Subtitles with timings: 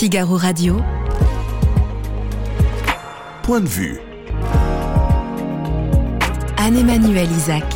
[0.00, 0.80] Figaro Radio.
[3.42, 4.00] Point de vue.
[6.56, 7.66] Anne-Emmanuel Isaac.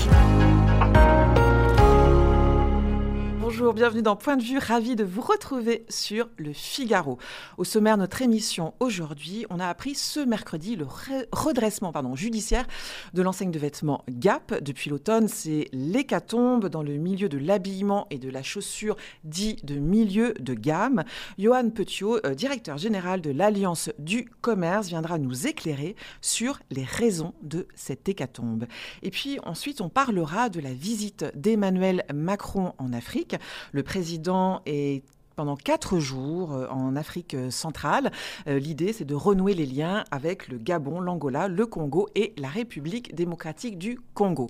[3.64, 7.16] Bonjour, bienvenue dans Point de vue, ravi de vous retrouver sur le Figaro.
[7.56, 10.86] Au sommaire de notre émission aujourd'hui, on a appris ce mercredi le
[11.32, 12.66] redressement pardon, judiciaire
[13.14, 14.62] de l'enseigne de vêtements Gap.
[14.62, 19.76] Depuis l'automne, c'est l'hécatombe dans le milieu de l'habillement et de la chaussure dit de
[19.76, 21.02] milieu de gamme.
[21.38, 27.32] Johan Petiot, euh, directeur général de l'Alliance du commerce, viendra nous éclairer sur les raisons
[27.40, 28.66] de cette hécatombe.
[29.02, 33.36] Et puis ensuite, on parlera de la visite d'Emmanuel Macron en Afrique.
[33.72, 35.02] Le président est
[35.34, 38.10] pendant quatre jours euh, en Afrique centrale.
[38.46, 42.48] Euh, l'idée, c'est de renouer les liens avec le Gabon, l'Angola, le Congo et la
[42.48, 44.48] République démocratique du Congo.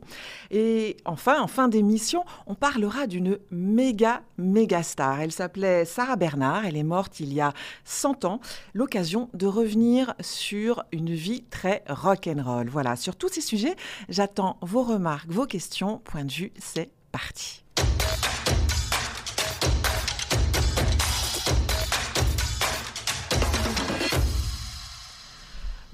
[0.50, 5.20] Et enfin, en fin d'émission, on parlera d'une méga, méga star.
[5.20, 6.66] Elle s'appelait Sarah Bernard.
[6.66, 7.52] Elle est morte il y a
[7.84, 8.40] 100 ans.
[8.74, 12.68] L'occasion de revenir sur une vie très rock'n'roll.
[12.68, 13.76] Voilà, sur tous ces sujets,
[14.08, 16.00] j'attends vos remarques, vos questions.
[16.04, 17.63] Point de vue, c'est parti.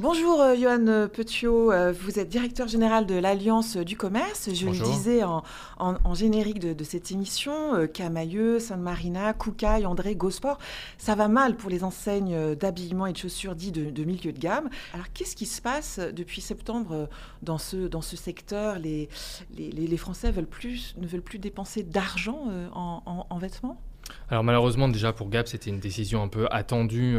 [0.00, 4.48] Bonjour euh, Johan Petiot, euh, vous êtes directeur général de l'Alliance du commerce.
[4.50, 10.56] Je le disais en, générique de, cette émission, euh, Camailleux, Sainte-Marina, Koukaï, André, Gosport,
[10.96, 14.70] ça va mal pour les enseignes d'habillement et de chaussures dits de, milieu de gamme.
[14.94, 17.10] Alors qu'est-ce qui se passe depuis septembre
[17.42, 18.78] dans ce, dans ce secteur?
[18.78, 19.10] Les,
[19.54, 23.78] les, Français veulent plus, ne veulent plus dépenser d'argent en, vêtements?
[24.30, 27.18] Alors malheureusement déjà pour Gap c'était une décision un peu attendue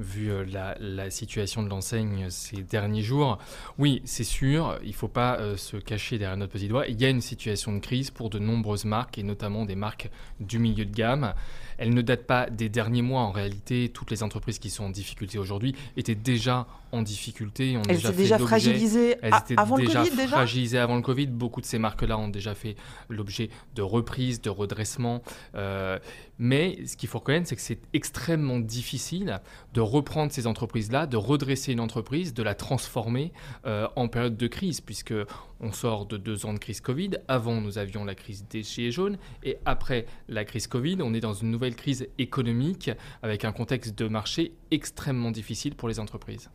[0.00, 0.44] vu euh,
[0.80, 3.38] la, situation de l'enseigne ces derniers jours.
[3.78, 6.86] Oui, c'est sûr, il ne faut pas euh, se cacher derrière notre petit doigt.
[6.88, 10.10] Il y a une situation de crise pour de nombreuses marques, et notamment des marques
[10.40, 11.34] du milieu de gamme.
[11.80, 13.22] Elle ne date pas des derniers mois.
[13.22, 17.78] En réalité, toutes les entreprises qui sont en difficulté aujourd'hui étaient déjà en difficulté.
[17.88, 19.16] Elles étaient déjà fragilisées
[19.56, 21.26] avant le Covid déjà fragilisées avant le Covid.
[21.26, 22.76] Beaucoup de ces marques-là ont déjà fait
[23.08, 25.22] l'objet de reprises, de redressement.
[25.54, 25.98] Euh,
[26.38, 29.40] mais ce qu'il faut reconnaître, c'est que c'est extrêmement difficile
[29.74, 33.32] de reprendre ces entreprises-là, de redresser une entreprise, de la transformer
[33.66, 35.14] euh, en période de crise, puisque
[35.60, 37.10] on sort de deux ans de crise Covid.
[37.28, 39.18] Avant, nous avions la crise des gilets jaunes.
[39.42, 42.90] Et après la crise Covid, on est dans une nouvelle crise économique
[43.22, 46.50] avec un contexte de marché extrêmement difficile pour les entreprises.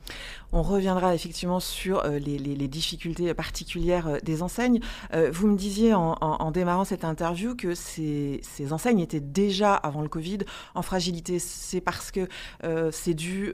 [0.51, 4.79] On reviendra effectivement sur euh, les, difficultés particulières euh, des enseignes.
[5.13, 8.41] Euh, vous me disiez en, démarrant cette interview que ces,
[8.71, 10.39] enseignes étaient déjà, avant le Covid,
[10.73, 11.39] en fragilité.
[11.39, 12.27] C'est parce que
[12.91, 13.53] c'est dû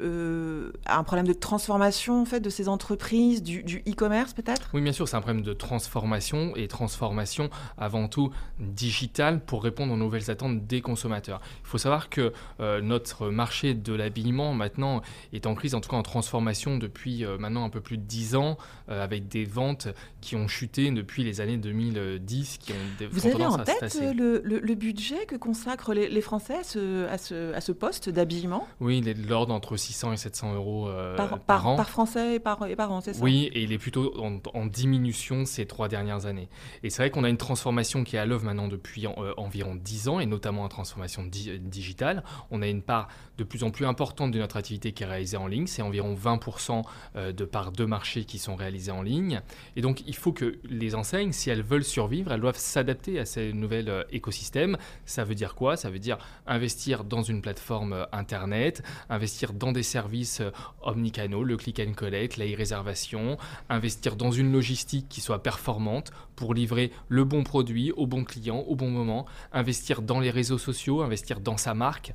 [0.85, 4.69] à un problème de transformation en fait, de ces entreprises, du e-commerce peut-être?
[4.73, 9.94] Oui, bien sûr, c'est un problème de transformation et transformation avant tout digitale pour répondre
[9.94, 11.41] aux nouvelles attentes des consommateurs.
[11.63, 15.01] Il faut savoir que euh, notre marché de l'habillement maintenant
[15.34, 18.03] est en crise, en tout cas en transformation depuis euh, maintenant un peu plus de
[18.03, 18.57] 10 ans,
[18.90, 19.88] euh, avec des ventes
[20.22, 24.41] qui ont chuté depuis les années 2010, qui ont des Vous avez en tête le,
[24.44, 28.68] le, budget que consacrent les, Français à ce, à ce, à ce poste d'habillement?
[28.80, 31.75] Oui, il est de l'ordre entre 600 et 700 euros par, par, an.
[31.75, 33.24] Par Français et par, et par an, c'est ça?
[33.24, 36.50] Oui, et il est plutôt en, en diminution ces trois dernières années.
[36.84, 39.75] Et c'est vrai qu'on a une transformation qui est à l'œuvre maintenant depuis euh, environ
[39.75, 42.24] 10 ans, et notamment une transformation euh, digitale.
[42.52, 45.38] On a une part de plus en plus importante de notre activité qui est réalisée
[45.38, 45.68] en ligne.
[45.68, 46.84] C'est environ 20%
[47.16, 49.42] euh, de parts de marché qui sont réalisées en ligne.
[49.75, 53.25] Et donc, il faut que les enseignes, si elles veulent survivre, elles doivent s'adapter à
[53.25, 53.72] ces nouveaux
[54.12, 54.78] écosystèmes.
[55.06, 55.78] Ça veut dire quoi?
[55.78, 60.42] Ça veut dire investir dans une plateforme Internet, investir dans des services
[60.81, 63.38] omnicanaux, le click and collect, la e-réservation,
[63.69, 68.59] investir dans une logistique qui soit performante pour livrer le bon produit au bon client
[68.67, 72.13] au bon moment, investir dans les réseaux sociaux, investir dans sa marque.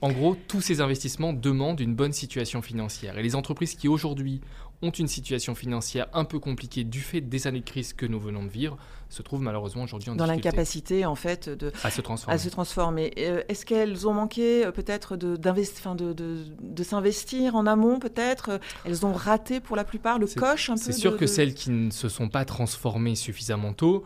[0.00, 3.18] En gros, tous ces investissements demandent une bonne situation financière.
[3.18, 4.40] Et les entreprises qui aujourd'hui
[4.82, 8.20] ont une situation financière un peu compliquée du fait des années de crise que nous
[8.20, 8.76] venons de vivre,
[9.08, 12.34] se trouvent malheureusement aujourd'hui en Dans l'incapacité, en fait, de, à se transformer.
[12.34, 13.12] À se transformer.
[13.18, 18.58] Euh, est-ce qu'elles ont manqué euh, peut-être de, de, de, de s'investir en amont, peut-être?
[18.84, 21.70] Elles ont raté pour la plupart le coche un peu C'est sûr que celles qui
[21.70, 24.04] ne se sont pas transformées suffisamment tôt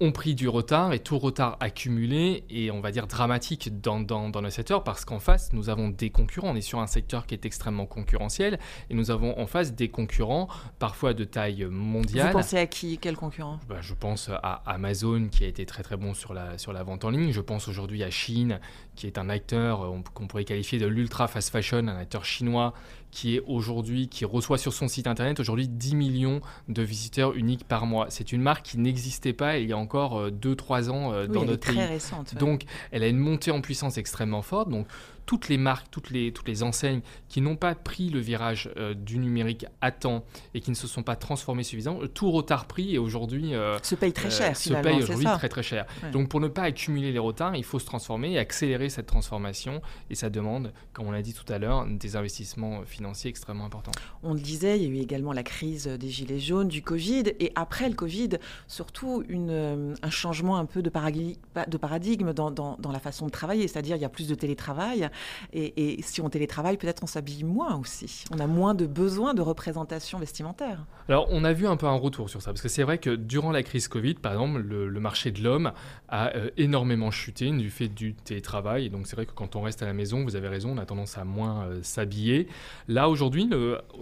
[0.00, 4.30] ont pris du retard et tout retard accumulé et on va dire dramatique dans, dans,
[4.30, 6.50] dans le secteur parce qu'en face nous avons des concurrents.
[6.50, 8.58] On est sur un secteur qui est extrêmement concurrentiel
[8.88, 10.48] et nous avons en face des concurrents
[10.78, 12.28] parfois de taille mondiale.
[12.28, 12.98] Vous pensez à qui?
[12.98, 13.60] Quel concurrent?
[13.68, 16.82] Bah, Je pense à Amazon qui a été très très bon sur la, sur la
[16.82, 17.32] vente en ligne.
[17.32, 18.58] Je pense aujourd'hui à Chine
[18.96, 22.74] qui est un acteur qu'on pourrait qualifier de l'ultra fast fashion, un acteur chinois
[23.10, 27.64] qui est aujourd'hui, qui reçoit sur son site internet aujourd'hui 10 millions de visiteurs uniques
[27.64, 28.06] par mois.
[28.10, 31.80] C'est une marque qui n'existait pas il y a encore 2-3 ans dans notre pays.
[31.80, 34.68] Récente, Donc, elle a une montée en puissance extrêmement forte.
[34.68, 34.86] Donc,
[35.26, 38.94] toutes les marques, toutes les, toutes les enseignes qui n'ont pas pris le virage euh,
[38.94, 40.24] du numérique à temps
[40.54, 43.94] et qui ne se sont pas transformées suffisamment, tout retard pris et aujourd'hui euh, se
[43.94, 44.56] paye très cher.
[44.56, 45.86] se paye aujourd'hui très très cher.
[46.12, 49.80] Donc pour ne pas accumuler les retards, il faut se transformer et accélérer cette transformation
[50.08, 53.92] et ça demande, comme on l'a dit tout à l'heure, des investissements financiers extrêmement importants.
[54.22, 57.24] On le disait, il y a eu également la crise des gilets jaunes, du Covid
[57.38, 58.30] et après le Covid,
[58.66, 63.00] surtout une, euh, un changement un peu de paradigme, de paradigme dans, dans, dans la
[63.00, 65.09] façon de travailler, c'est-à-dire il y a plus de télétravail
[65.52, 68.24] et, si on télétravaille, peut-être on s'habille moins aussi.
[68.32, 70.84] On a moins de besoin de représentation vestimentaire.
[71.08, 73.10] Alors, on a vu un peu un retour sur ça, parce que c'est vrai que
[73.10, 75.72] durant la crise Covid, par exemple, le, marché de l'homme
[76.08, 78.86] a euh, énormément chuté du fait du télétravail.
[78.86, 80.78] Et donc, c'est vrai que quand on reste à la maison, vous avez raison, on
[80.78, 82.48] a tendance à moins euh, s'habiller.
[82.86, 83.48] Là, aujourd'hui,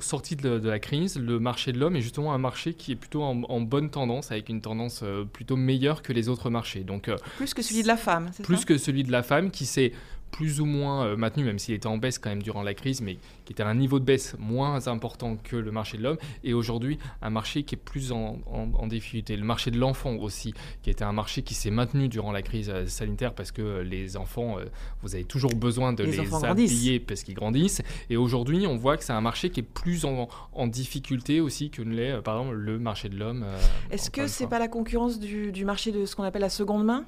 [0.01, 2.97] sorti de, de, la crise, le marché de l'homme est justement un marché qui est
[2.97, 6.81] plutôt en, bonne tendance, avec une tendance euh, plutôt meilleure que les autres marchés.
[6.81, 8.47] Donc, plus que celui de la femme, c'est ça?
[8.47, 9.93] Plus que celui de la femme qui s'est
[10.31, 13.01] plus ou moins euh, maintenu, même s'il était en baisse quand même durant la crise,
[13.01, 16.19] mais qui était à un niveau de baisse moins important que le marché de l'homme,
[16.45, 18.39] et aujourd'hui un marché qui est plus en,
[18.87, 19.37] difficulté.
[19.37, 22.71] Le marché de l'enfant aussi, qui était un marché qui s'est maintenu durant la crise
[22.71, 24.57] euh, sanitaire parce que euh, les enfants,
[25.03, 29.05] vous avez toujours besoin de les, habiller parce qu'ils grandissent, et aujourd'hui on voit que
[29.05, 30.29] c'est un marché qui est plus en,
[30.67, 33.47] difficulté aussi que ne l'est par exemple le marché de l'homme.
[33.91, 36.85] Est-ce que c'est pas la concurrence du, du marché de ce qu'on appelle la seconde
[36.85, 37.05] main?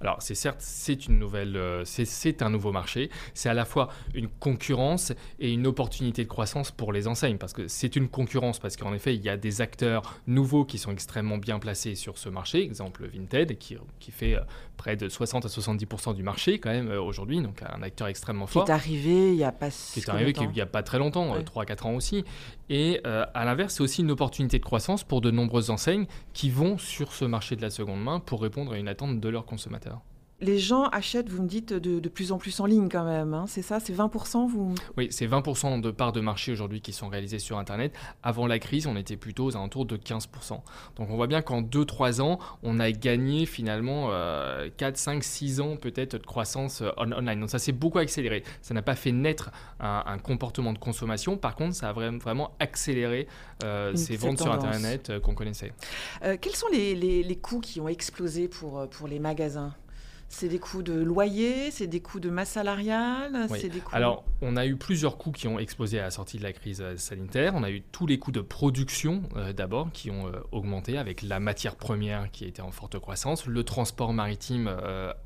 [0.00, 3.10] Alors, c'est certes, c'est une nouvelle, euh, c'est un nouveau marché.
[3.34, 7.52] C'est à la fois une concurrence et une opportunité de croissance pour les enseignes, parce
[7.52, 10.92] que c'est une concurrence, parce qu'en effet, il y a des acteurs nouveaux qui sont
[10.92, 12.62] extrêmement bien placés sur ce marché.
[12.62, 14.40] Exemple Vinted, qui, qui fait euh,
[14.76, 18.46] près de 60 à 70% du marché quand même euh, aujourd'hui, donc un acteur extrêmement
[18.46, 18.64] fort.
[18.64, 20.98] Qui est arrivé il n'y a pas Qui est arrivé il n'y a pas très
[20.98, 22.24] longtemps, 3-4 ans aussi.
[22.68, 26.78] Et à l'inverse, c'est aussi une opportunité de croissance pour de nombreuses enseignes qui vont
[26.78, 30.00] sur ce marché de la seconde main pour répondre à une attente de leurs consommateurs.
[30.40, 33.32] Les gens achètent, vous me dites, de, plus en plus en ligne quand même.
[33.32, 34.74] Hein, c'est ça C'est 20% vous?
[34.98, 37.94] Oui, c'est 20% de parts de marché aujourd'hui qui sont réalisées sur Internet.
[38.22, 40.60] Avant la crise, on était plutôt aux alentours de 15%.
[40.96, 44.10] Donc on voit bien qu'en 2-3 ans, on a gagné finalement
[44.76, 47.40] 4, 5, 6 ans peut-être de croissance euh, online.
[47.40, 48.42] Donc ça s'est beaucoup accéléré.
[48.60, 49.50] Ça n'a pas fait naître
[49.80, 51.38] un, comportement de consommation.
[51.38, 53.26] Par contre, ça a vraiment, accéléré
[53.64, 55.72] euh, ces ventes sur Internet euh, qu'on connaissait.
[56.40, 59.74] quels sont les, les, coûts qui ont explosé pour, pour les magasins?
[60.28, 63.94] C'est des coûts de loyer, c'est des coûts de masse salariale, c'est des coûts...
[63.94, 66.80] Alors, on a eu plusieurs coûts qui ont explosé à la sortie de la crise
[66.82, 67.54] euh, sanitaire.
[67.54, 71.22] On a eu tous les coûts de production euh, d'abord qui ont euh, augmenté avec
[71.22, 74.70] la matière première qui a été en forte croissance, le transport maritime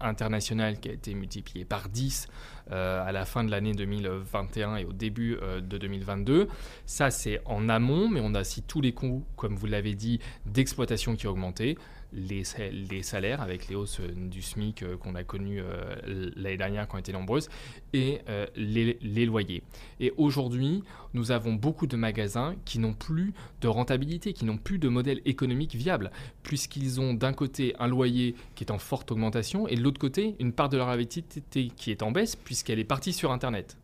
[0.00, 2.28] international qui a été multiplié par 10
[2.70, 6.48] à la fin de l'année 2021 et au début de 2022.
[6.86, 10.20] Ça, c'est en amont, mais on a aussi tous les coûts, comme vous l'avez dit,
[10.46, 11.76] d'exploitation qui ont augmenté
[12.12, 16.88] les, salaires avec les hausses euh, du SMIC euh, qu'on a connues euh, l'année dernière
[16.88, 17.48] qui ont été nombreuses
[17.92, 18.20] et
[18.56, 19.62] les, les, loyers.
[19.98, 20.82] Et aujourd'hui,
[21.14, 25.20] nous avons beaucoup de magasins qui n'ont plus de rentabilité, qui n'ont plus de modèle
[25.24, 26.10] économique viable,
[26.42, 30.36] puisqu'ils ont d'un côté un loyer qui est en forte augmentation et de l'autre côté
[30.38, 33.76] une part de leur activité qui est en baisse puisqu'elle est partie sur Internet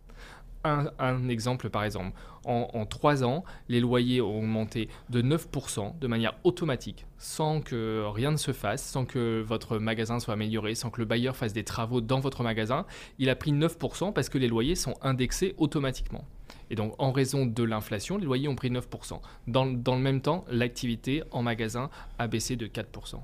[0.99, 2.13] un, exemple par exemple.
[2.47, 8.31] En, trois ans, les loyers ont augmenté de 9% de manière automatique, sans que rien
[8.31, 11.65] ne se fasse, sans que votre magasin soit amélioré, sans que le bailleur fasse des
[11.65, 12.87] travaux dans votre magasin.
[13.19, 16.25] Il a pris 9% parce que les loyers sont indexés automatiquement.
[16.71, 19.21] Et donc, en raison de l'inflation, les loyers ont pris 9%.
[19.47, 23.21] Dans, dans le même temps, l'activité en magasin a baissé de 4%.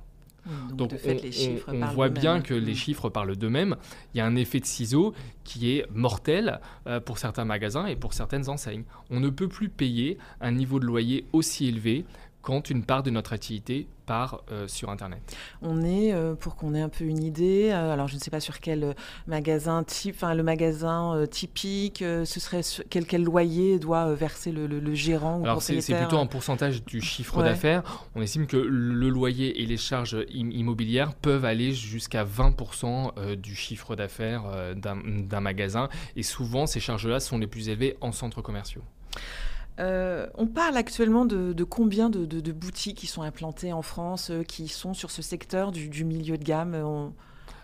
[0.73, 0.93] Donc,
[1.69, 2.77] on, voit bien que les mm.
[2.77, 3.77] chiffres parlent d'eux-mêmes.
[4.13, 7.97] Il y a un effet de ciseau qui est mortel euh, pour certains magasins et
[7.97, 8.85] pour certaines enseignes.
[9.11, 12.05] On ne peut plus payer un niveau de loyer aussi élevé
[12.43, 15.21] quand une part de notre activité part euh, sur Internet.
[15.63, 18.31] On est, euh, pour qu'on ait un peu une idée, euh, alors je ne sais
[18.31, 18.97] pas sur quel
[19.29, 24.95] magasin type, enfin le magasin typique, ce serait quel, quel loyer doit verser le, le,
[24.95, 27.83] gérant ou Alors c'est plutôt un pourcentage du chiffre d'affaires.
[28.15, 33.95] On estime que le loyer et les charges immobilières peuvent aller jusqu'à 20% du chiffre
[33.95, 35.89] d'affaires d'un magasin.
[36.17, 38.83] Et souvent, ces charges-là sont les plus élevées en centres commerciaux.
[39.81, 44.69] Euh, on parle actuellement de, combien de, boutiques qui sont implantées en France, euh, qui
[44.69, 47.13] sont sur ce secteur du, milieu de gamme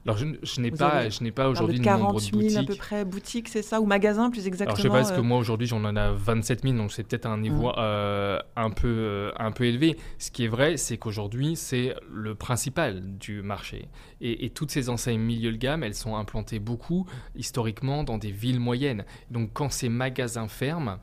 [0.07, 2.33] alors, je, n'ai pas, je n'ai pas aujourd'hui le nombre de boutiques.
[2.33, 4.88] 40 000 à peu près boutiques, c'est ça Ou magasins, plus exactement Alors, je sais
[4.88, 7.69] pas, parce que euh moi, aujourd'hui, j'en ai 27 000, donc c'est peut-être un niveau
[7.69, 8.38] mmh.
[8.57, 9.99] un, peu, un peu élevé.
[10.19, 13.88] Ce qui est vrai, c'est qu'aujourd'hui, c'est le principal du marché.
[14.23, 18.31] Et, et, toutes ces enseignes milieu de gamme, elles sont implantées beaucoup, historiquement, dans des
[18.31, 19.05] villes moyennes.
[19.31, 21.00] Donc, quand ces magasins ferment,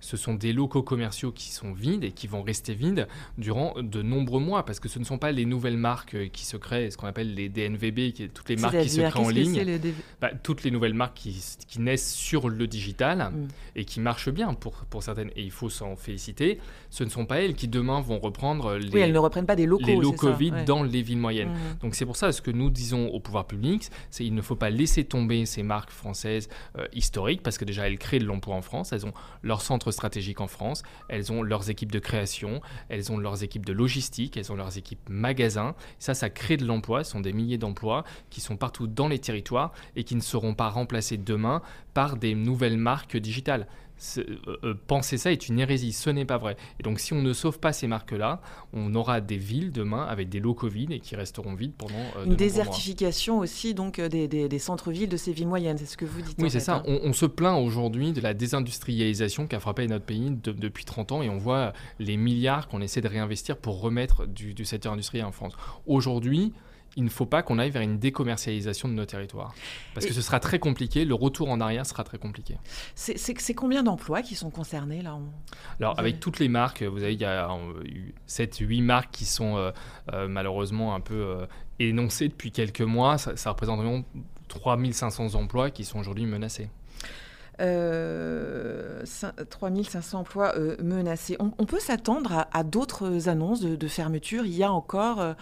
[0.00, 4.02] ce sont des locaux commerciaux qui sont vides et qui vont rester vides durant de
[4.02, 6.90] nombreux mois parce que ce ne sont pas les nouvelles marques euh, qui se créent,
[6.90, 9.78] ce qu'on appelle les DNVB, qui toutes les marques qui se créent en ligne.
[10.20, 13.48] Bah, toutes les nouvelles marques qui, qui, naissent sur le digital mm.
[13.76, 16.58] et qui marchent bien pour, pour certaines, et il faut s'en féliciter.
[16.90, 19.56] Ce ne sont pas elles qui demain vont reprendre les, oui, elles ne reprennent pas
[19.56, 21.50] des locaux, les locaux vides dans les villes moyennes.
[21.50, 21.78] Mm.
[21.82, 24.56] Donc c'est pour ça ce que nous disons au pouvoir public, c'est qu'il ne faut
[24.56, 28.54] pas laisser tomber ces marques françaises euh, historiques parce que déjà elles créent de l'emploi
[28.54, 30.82] en France, elles ont leur centre stratégiques en France.
[31.08, 34.78] Elles ont leurs équipes de création, elles ont leurs équipes de logistique, elles ont leurs
[34.78, 35.74] équipes magasins.
[35.98, 37.04] Ça, ça crée de l'emploi.
[37.04, 40.54] Ce sont des milliers d'emplois qui sont partout dans les territoires et qui ne seront
[40.54, 41.62] pas remplacés demain
[41.94, 43.66] par des nouvelles marques digitales.
[44.18, 46.56] Euh, euh, penser ça est une hérésie, ce n'est pas vrai.
[46.78, 48.40] Et donc si on ne sauve pas ces marques-là,
[48.72, 52.24] on aura des villes demain avec des locaux vides et qui resteront vides pendant euh,
[52.24, 56.36] Une désertification aussi donc des, centres-villes de ces villes moyennes, c'est ce que vous dites.
[56.38, 56.82] Oui, c'est ça.
[56.86, 56.98] Hein.
[57.04, 61.22] On, se plaint aujourd'hui de la désindustrialisation qui a frappé notre pays depuis 30 ans
[61.22, 65.24] et on voit les milliards qu'on essaie de réinvestir pour remettre du, du secteur industriel
[65.24, 65.54] en France.
[65.86, 66.52] Aujourd'hui,
[66.98, 69.54] il ne faut pas qu'on aille vers une décommercialisation de nos territoires.
[69.94, 72.56] Parce que ce sera très compliqué, le retour en arrière sera très compliqué.
[72.96, 75.16] C'est combien d'emplois qui sont concernés là
[75.78, 77.48] Alors avec toutes les marques, vous avez, il y a
[78.28, 79.70] 7-8 marques qui sont euh,
[80.12, 81.46] euh, malheureusement un peu euh,
[81.78, 83.16] énoncées depuis quelques mois.
[83.16, 84.04] Ça, ça représente environ
[84.48, 86.68] 3500 emplois qui sont aujourd'hui menacés.
[87.58, 91.36] 3500 euh, emplois euh, menacés.
[91.40, 94.46] On, peut s'attendre à, d'autres annonces de, fermeture?
[94.46, 95.34] Il y a encore euh,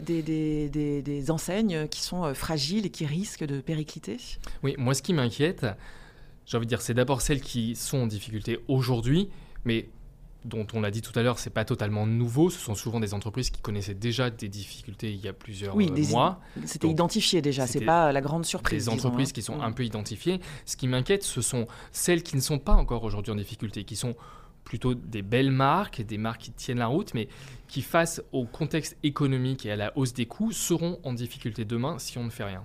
[0.00, 4.16] des, des, enseignes qui sont fragiles et qui risquent de péricliter?
[4.62, 5.66] Oui, moi ce qui m'inquiète,
[6.46, 9.28] j'ai envie de dire, c'est d'abord celles qui sont en difficulté aujourd'hui,
[9.64, 9.88] mais
[10.44, 12.50] dont on l'a dit tout à l'heure, c'est pas totalement nouveau.
[12.50, 15.90] Ce sont souvent des entreprises qui connaissaient déjà des difficultés il y a plusieurs oui,
[15.90, 16.40] euh, mois.
[16.64, 18.84] C'était identifié déjà, c'est pas la grande surprise.
[18.84, 19.32] Des entreprises hein.
[19.32, 20.40] qui sont un peu identifiées.
[20.66, 23.96] Ce qui m'inquiète, ce sont celles qui ne sont pas encore aujourd'hui en difficulté, qui
[23.96, 24.14] sont
[24.64, 27.28] plutôt des belles marques, des marques qui tiennent la route, mais
[27.68, 31.98] qui, face au contexte économique et à la hausse des coûts, seront en difficulté demain
[31.98, 32.64] si on ne fait rien.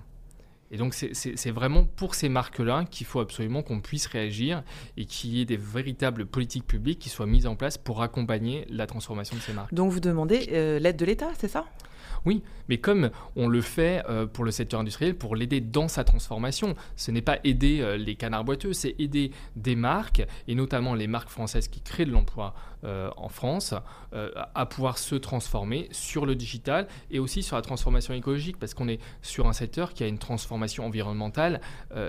[0.70, 4.62] Et donc c'est vraiment pour ces marques-là qu'il faut absolument qu'on puisse réagir
[4.96, 8.66] et qu'il y ait des véritables politiques publiques qui soient mises en place pour accompagner
[8.68, 9.72] la transformation de ces marques.
[9.72, 11.66] Donc vous demandez euh, l'aide de l'État, c'est ça?
[12.24, 16.02] Oui, mais comme on le fait euh, pour le secteur industriel, pour l'aider dans sa
[16.02, 20.94] transformation, ce n'est pas aider euh, les canards boiteux, c'est aider des marques, et notamment
[20.94, 23.74] les marques françaises qui créent de l'emploi euh, en France,
[24.54, 28.88] à pouvoir se transformer sur le digital et aussi sur la transformation écologique, parce qu'on
[28.88, 31.60] est sur un secteur qui a une transformation environnementale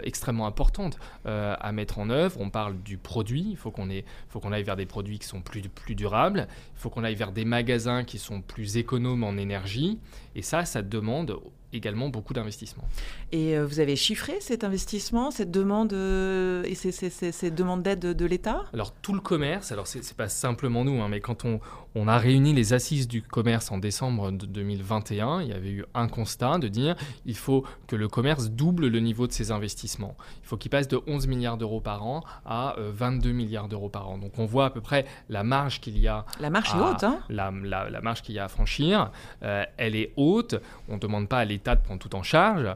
[0.04, 2.40] extrêmement importante à mettre en œuvre.
[2.40, 6.48] On parle du produit, il faut qu'on aille vers des produits qui sont plus durables,
[6.76, 10.00] il faut qu'on aille vers des magasins qui sont plus économes en énergie.
[10.36, 11.38] Et ça, ça demande
[11.74, 12.84] également beaucoup d'investissement.
[13.32, 18.00] Et euh, vous avez chiffré cet investissement, cette demande euh, et ces, ces, demandes d'aide
[18.00, 18.66] de, l'État?
[18.74, 21.60] Alors tout le commerce, alors c'est pas simplement nous, hein, mais quand on,
[21.98, 26.08] on, a réuni les assises du commerce en décembre 2021, il y avait eu un
[26.08, 30.16] constat de dire il faut que le commerce double le niveau de ses investissements.
[30.44, 33.90] Il faut qu'il passe de 11 milliards d'euros par an à 22 euh, milliards d'euros
[33.90, 34.18] par an.
[34.18, 36.26] Donc on voit à peu près la marge qu'il y a.
[36.40, 39.12] La marge est haute, hein la, la, marge qu'il y a à franchir,
[39.42, 40.56] elle est haute.
[40.88, 42.68] On ne demande pas à l'État de prendre tout en charge.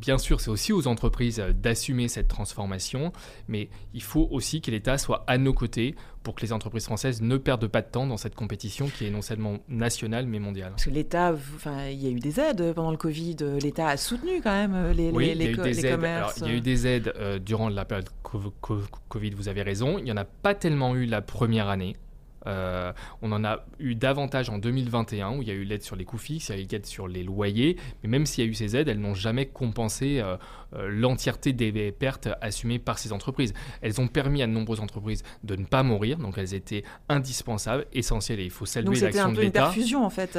[0.00, 3.12] Bien sûr, c'est aussi aux entreprises euh, d'assumer cette transformation,
[3.48, 7.22] mais il faut aussi que l'État soit à nos côtés pour que les entreprises françaises
[7.22, 10.70] ne perdent pas de temps dans cette compétition qui est non seulement nationale mais mondiale.
[10.70, 13.36] Parce que l'État, enfin, il y a eu des aides pendant le Covid.
[13.62, 15.50] L'État a soutenu quand même euh, les, oui, les,
[15.86, 16.04] aides.
[16.04, 18.08] Alors, il y a eu des aides euh, durant la période
[19.08, 19.30] Covid.
[19.30, 19.98] Vous avez raison.
[19.98, 21.94] Il n'y en a pas tellement eu la première année.
[22.46, 25.96] Euh, on en a eu davantage en 2021 où il y a eu l'aide sur
[25.96, 28.46] les coûts fixes, il y a eu l'aide sur les loyers, mais même s'il y
[28.46, 30.36] a eu ces aides, elles n'ont jamais compensé euh, euh,
[30.88, 33.52] l'entièreté des pertes assumées par ces entreprises.
[33.80, 37.86] Elles ont permis à de nombreuses entreprises de ne pas mourir, donc elles étaient indispensables,
[37.92, 39.44] essentielles et il faut saluer l'action de l'État.
[39.44, 40.38] C'était une perfusion en fait.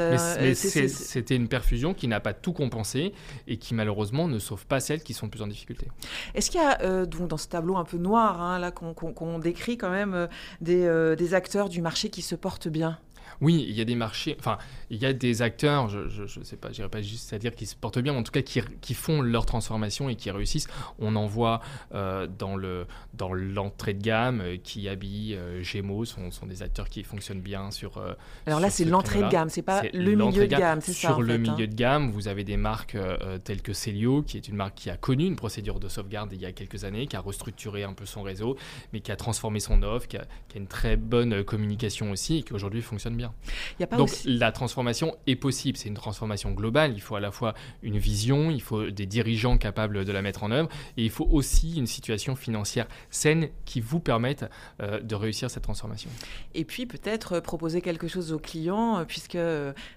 [0.54, 3.12] c'était une perfusion qui n'a pas tout compensé
[3.46, 5.88] et qui malheureusement ne sauve pas celles qui sont plus en difficulté.
[6.34, 9.76] Est-ce qu'il y a donc dans ce tableau un peu noir hein, là qu'on décrit
[9.76, 10.28] quand même
[10.60, 12.98] des, des acteurs du marché qui se portent bien?
[13.40, 14.58] Oui, il y a des marchés, enfin,
[14.90, 17.66] il y a des acteurs, je ne sais pas, j'irai pas juste à dire qu'ils
[17.66, 20.68] se portent bien, mais en tout cas qui, qui, font leur transformation et qui réussissent.
[20.98, 21.60] On en voit
[21.94, 26.62] euh, dans le dans l'entrée de gamme, euh, qui habille, euh, Gémeaux, sont, sont, des
[26.62, 28.02] acteurs qui fonctionnent bien sur.
[28.46, 31.08] Alors là, c'est l'entrée de gamme, c'est pas le milieu de gamme, c'est ça.
[31.08, 31.68] Sur le milieu hein.
[31.68, 32.96] de gamme, vous avez des marques
[33.44, 36.40] telles que Celio, qui est une marque qui a connu une procédure de sauvegarde il
[36.40, 38.56] y a quelques années, qui a restructuré un peu son réseau,
[38.92, 42.38] mais qui a transformé son offre, qui a, qui a une très bonne communication aussi
[42.38, 43.32] et qui aujourd'hui fonctionne fonctionne bien.
[43.80, 45.78] Y a pas Donc aussi- la transformation est possible.
[45.78, 46.92] C'est une transformation globale.
[46.94, 50.42] Il faut à la fois une vision, il faut des dirigeants capables de la mettre
[50.44, 54.44] en œuvre, et il faut aussi une situation financière saine qui vous permette
[54.82, 56.10] euh, de réussir cette transformation.
[56.54, 59.38] Et puis peut-être euh, proposer quelque chose aux clients, euh, puisque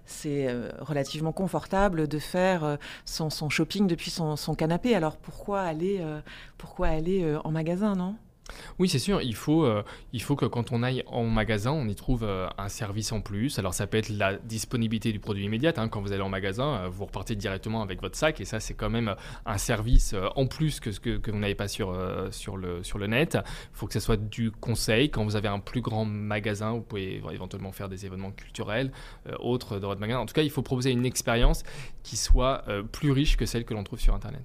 [0.06, 0.48] c'est
[0.80, 4.96] relativement confortable de faire son, son shopping depuis son, son canapé.
[4.96, 6.20] Alors pourquoi aller, euh,
[6.58, 8.16] pourquoi aller en magasin, non?
[8.80, 11.88] Oui, c'est sûr, il faut, euh, il faut que quand on aille en magasin, on
[11.88, 13.60] y trouve euh, un service en plus.
[13.60, 15.74] Alors ça peut être la disponibilité du produit immédiat.
[15.78, 15.88] hein.
[15.88, 18.74] Quand vous allez en magasin, euh, vous repartez directement avec votre sac et ça c'est
[18.74, 19.16] quand même
[19.46, 23.38] un service en plus que ce que, vous n'avez pas sur, le, sur le net.
[23.44, 25.10] Il faut que ce soit du conseil.
[25.10, 28.92] Quand vous avez un plus grand magasin, vous pouvez éventuellement faire des événements culturels,
[29.40, 30.20] autres dans votre magasin.
[30.20, 31.64] En tout cas, il faut proposer une expérience
[32.10, 34.42] qui soit euh, plus riche que celle que l'on trouve sur Internet.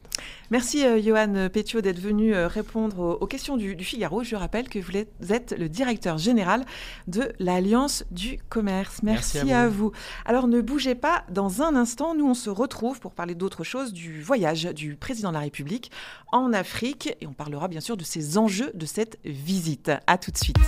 [0.51, 4.23] Merci euh, Johan Pétiot d'être venu euh, répondre aux, aux questions du, du Figaro.
[4.23, 6.67] Je rappelle que vous êtes- vous êtes le directeur général
[7.07, 9.01] de l'Alliance du commerce.
[9.03, 9.93] Merci, Merci à à, vous.
[10.27, 13.95] Alors ne bougez pas, dans un instant, nous on se retrouve pour parler d'autre chose,
[13.95, 15.91] du voyage du président de la République
[16.33, 19.91] en Afrique et on parlera bien sûr de ces enjeux de cette visite.
[20.07, 20.59] À tout de suite.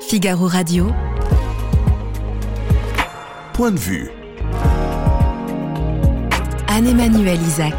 [0.00, 0.88] Figaro Radio.
[3.54, 4.10] Point de vue.
[6.68, 7.74] Anne-Emmanuel Isaac.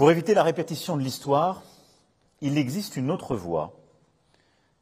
[0.00, 1.62] Pour éviter la répétition de l'histoire,
[2.40, 3.76] il existe une autre voie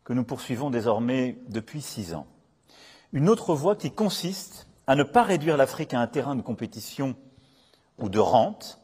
[0.05, 2.29] que nous poursuivons désormais depuis six ans.
[3.13, 7.15] Une autre voie qui consiste à ne pas réduire l'Afrique à un terrain de compétition
[7.99, 8.81] ou de rente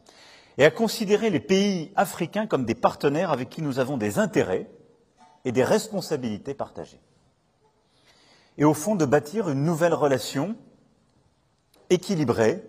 [0.58, 4.68] et à considérer les pays africains comme des partenaires avec qui nous avons des intérêts
[5.46, 7.00] et des responsabilités partagées.
[8.58, 10.56] Et au fond, de bâtir une nouvelle relation
[11.88, 12.62] équilibrée,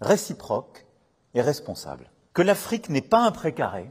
[0.00, 0.86] réciproque
[1.34, 2.10] et responsable.
[2.32, 3.90] Que l'Afrique n'est pas un précaré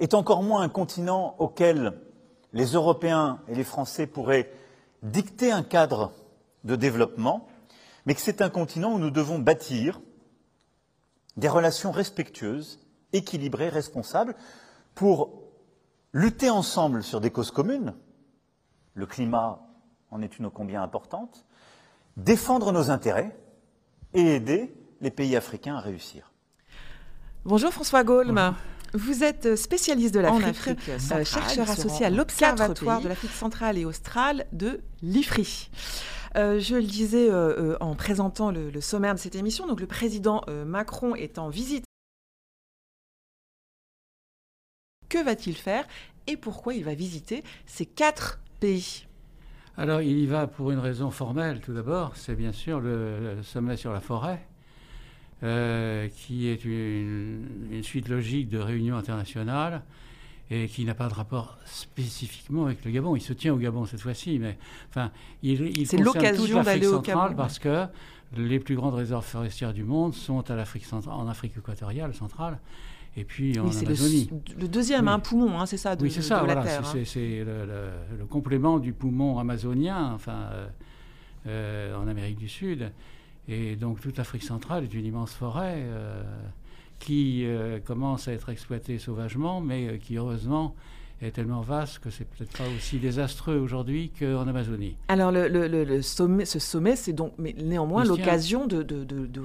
[0.00, 2.00] est encore moins un continent auquel
[2.52, 4.50] les Européens et les Français pourraient
[5.04, 6.12] dicter un cadre
[6.64, 7.46] de développement,
[8.08, 10.00] mais que c'est un continent où nous devons bâtir
[11.36, 12.80] des relations respectueuses,
[13.12, 14.34] équilibrées, responsables,
[14.94, 15.42] pour
[16.14, 17.92] lutter ensemble sur des causes communes.
[18.94, 19.60] Le climat
[20.10, 21.44] en est une ô combien importante,
[22.16, 23.36] défendre nos intérêts
[24.14, 26.32] et aider les pays africains à réussir.
[27.44, 28.54] Bonjour François Gaulme.
[28.94, 33.76] Vous êtes spécialiste de l'Afrique, Afrique euh, centrale, chercheur associé à l'Observatoire de l'Afrique centrale
[33.76, 35.68] et australe de l'IFRI.
[36.36, 39.86] Euh, je le disais euh, euh, en présentant le, sommaire de cette émission, donc le
[39.86, 41.84] président Macron est en visite.
[45.08, 45.86] Que va-t-il faire
[46.26, 49.06] et pourquoi il va visiter ces quatre pays?
[49.78, 52.16] Alors, il y va pour une raison formelle, tout d'abord.
[52.16, 54.46] C'est bien sûr le, sommet sur la forêt,
[55.40, 59.82] qui est une suite logique de réunions internationales
[60.50, 63.16] et qui n'a pas de rapport spécifiquement avec le Gabon.
[63.16, 64.56] Il se tient au Gabon cette fois-ci, mais
[64.88, 65.10] enfin,
[65.42, 67.34] il, il C'est l'occasion d'aller au Gabon.
[67.36, 67.86] parce que
[68.36, 72.58] les plus grandes réserves forestières du monde sont à l'Afrique en Afrique équatoriale, centrale,
[73.16, 74.30] et puis en Oui, le, Amazonie.
[74.58, 75.10] le deuxième Oui.
[75.12, 76.86] hein, poumon, hein, c'est ça, de, oui, c'est de ça, la voilà, Terre.
[76.86, 77.00] c'est-
[77.40, 77.44] hein.
[77.46, 80.66] le, le- le complément du poumon amazonien, enfin, euh,
[81.46, 82.90] euh, en Amérique du Sud.
[83.48, 86.22] Et donc toute l'Afrique centrale est une immense forêt euh,
[86.98, 90.74] qui euh, commence à être exploitée sauvagement, mais euh, qui heureusement
[91.20, 94.96] est tellement vaste que c'est peut-être pas aussi désastreux aujourd'hui qu'en Amazonie.
[95.08, 99.02] Alors le, le- le- le sommet, ce sommet, c'est donc mais néanmoins l'occasion de, de-
[99.04, 99.42] de- de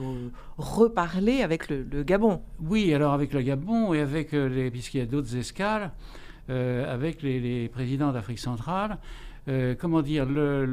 [0.57, 2.41] reparler avec le, le Gabon.
[2.59, 5.91] Oui, alors avec le Gabon et avec euh, les, puisqu'il y a d'autres escales,
[6.49, 8.97] avec les, les présidents d'Afrique centrale,
[9.49, 10.65] euh, comment dire, le-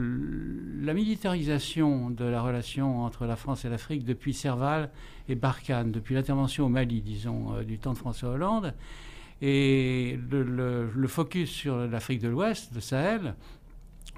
[0.83, 4.91] la militarisation de la relation entre la France et l'Afrique depuis Serval
[5.29, 8.75] et Barkhane, depuis l'intervention au Mali, disons, euh, du temps de François Hollande,
[9.43, 13.35] et le, le- le focus sur l'Afrique de l'Ouest, le Sahel,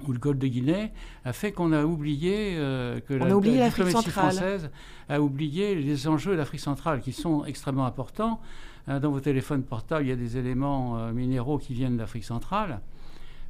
[0.07, 0.91] ou le Golfe de Guinée,
[1.23, 4.31] a fait qu'on a oublié euh, que On la, oublié la diplomatie centrale.
[4.33, 4.69] française
[5.07, 8.41] a oublié les enjeux de l'Afrique centrale qui sont extrêmement importants.
[8.87, 12.25] Hein, Dans vos téléphones portables, il y a des éléments euh, minéraux qui viennent d'Afrique
[12.25, 12.81] centrale.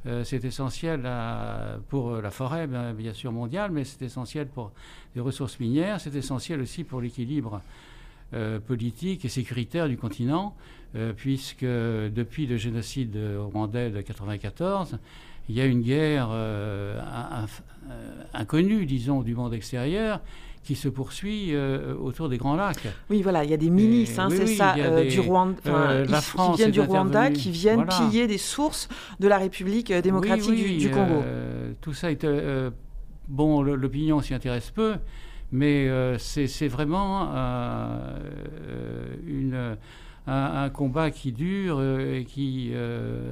[0.06, 4.46] Euh, c'est essentiel à- pour euh, la forêt, bien, bien sûr, mondiale, mais c'est essentiel
[4.46, 4.70] pour
[5.14, 6.00] les ressources minières.
[6.00, 7.60] C'est essentiel aussi pour l'équilibre
[8.34, 10.54] euh, politique et sécuritaire du continent,
[10.94, 14.98] euh, puisque depuis le génocide rwandais de 1994,
[15.48, 17.00] il y a une guerre euh,
[17.90, 20.20] euh, inconnue, disons, du monde extérieur
[20.64, 22.88] qui se poursuit euh, autour des Grands Lacs.
[23.10, 25.20] Oui, voilà, il y a des milices, hein, oui, c'est oui, ça, euh, des- du
[25.20, 28.08] Rwanda, euh, la qui- France qui viennent du Rwanda, qui viennent Voilà.
[28.10, 28.88] piller des sources
[29.20, 31.22] de la République démocratique Oui, du, Congo.
[31.80, 32.26] tout ça est
[33.28, 34.94] bon, l'opinion s'y intéresse peu,
[35.52, 37.30] mais c'est vraiment
[39.26, 39.76] une
[40.26, 43.30] un, combat qui dure et qui, euh,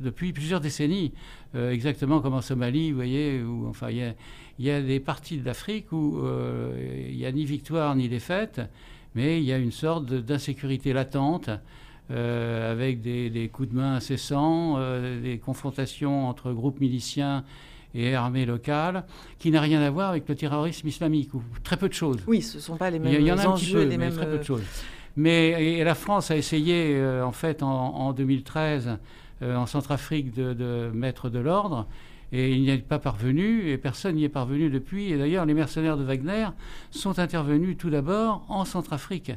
[0.00, 1.12] depuis plusieurs décennies,
[1.54, 4.12] euh, exactement comme en Somalie, vous voyez, où enfin il y a,
[4.58, 6.20] des parties de l'Afrique où
[7.08, 8.60] il n'y a ni victoire ni défaite,
[9.14, 11.50] mais il y a une sorte d'insécurité latente.
[12.10, 14.78] avec des, coups de main incessants,
[15.22, 17.44] des confrontations entre groupes miliciens
[17.96, 19.04] et armées locales,
[19.38, 22.18] qui n'a rien à voir avec le terrorisme islamique, ou très peu de choses.
[22.26, 23.96] Oui, ce ne sont pas les mêmes il y, en a enjeux, un petit peu,
[23.96, 24.62] mais très peu de choses.
[25.16, 28.98] Mais la France a essayé, euh, en fait, en, 2013,
[29.42, 31.86] euh, en Centrafrique, de, mettre de l'ordre.
[32.32, 35.12] Et il n'y est pas parvenu, et personne n'y est parvenu depuis.
[35.12, 36.48] Et d'ailleurs, les mercenaires de Wagner
[36.90, 39.32] sont intervenus tout d'abord en Centrafrique.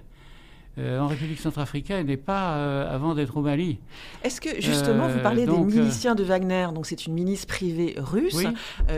[0.79, 3.79] Euh, en République centrafricaine et pas euh, avant d'être au Mali.
[4.23, 8.45] Est-ce que justement, vous parlez des miliciens de Wagner, donc c'est une milice privée russe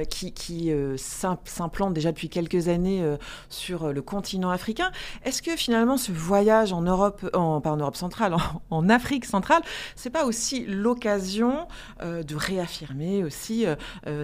[0.10, 3.04] qui, qui s'implante déjà depuis quelques années
[3.50, 4.92] sur le continent africain.
[5.24, 8.36] Est-ce que finalement ce voyage en Europe, en, pas en Europe centrale,
[8.70, 9.62] en, Afrique centrale,
[9.96, 11.68] c'est pas aussi l'occasion
[12.04, 13.66] de réaffirmer aussi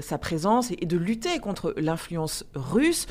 [0.01, 3.07] sa présence et, de lutter contre l'influence russe,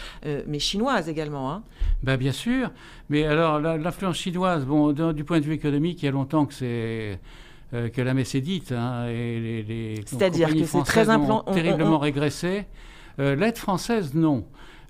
[0.47, 1.63] mais chinoise également hein?
[2.03, 2.71] Ben, Bien sûr,
[3.09, 6.55] mais alors l'influence chinoise bon, du point de vue économique, il y a longtemps que
[6.55, 7.19] c'est
[7.75, 8.71] euh, que la messe est dite.
[8.71, 9.07] Hein,
[10.07, 12.67] C'est-à-dire que c'est très ont terriblement régressé.
[13.19, 14.45] Euh, l'aide française, non.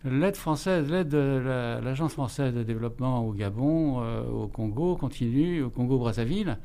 [0.04, 5.70] L'aide française, l'aide de l'Agence française de développement au Gabon, euh, au Congo, continue, au
[5.70, 6.58] Congo-Brazzaville,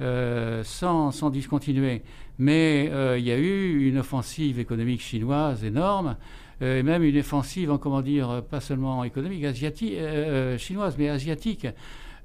[0.00, 2.02] sans, sans, discontinuer.
[2.38, 6.16] Mais il y a eu une offensive économique chinoise énorme
[6.60, 11.08] et même une offensive, en, comment dire, pas seulement économique, asiatique, euh, euh, chinoise, mais
[11.08, 11.66] asiatique.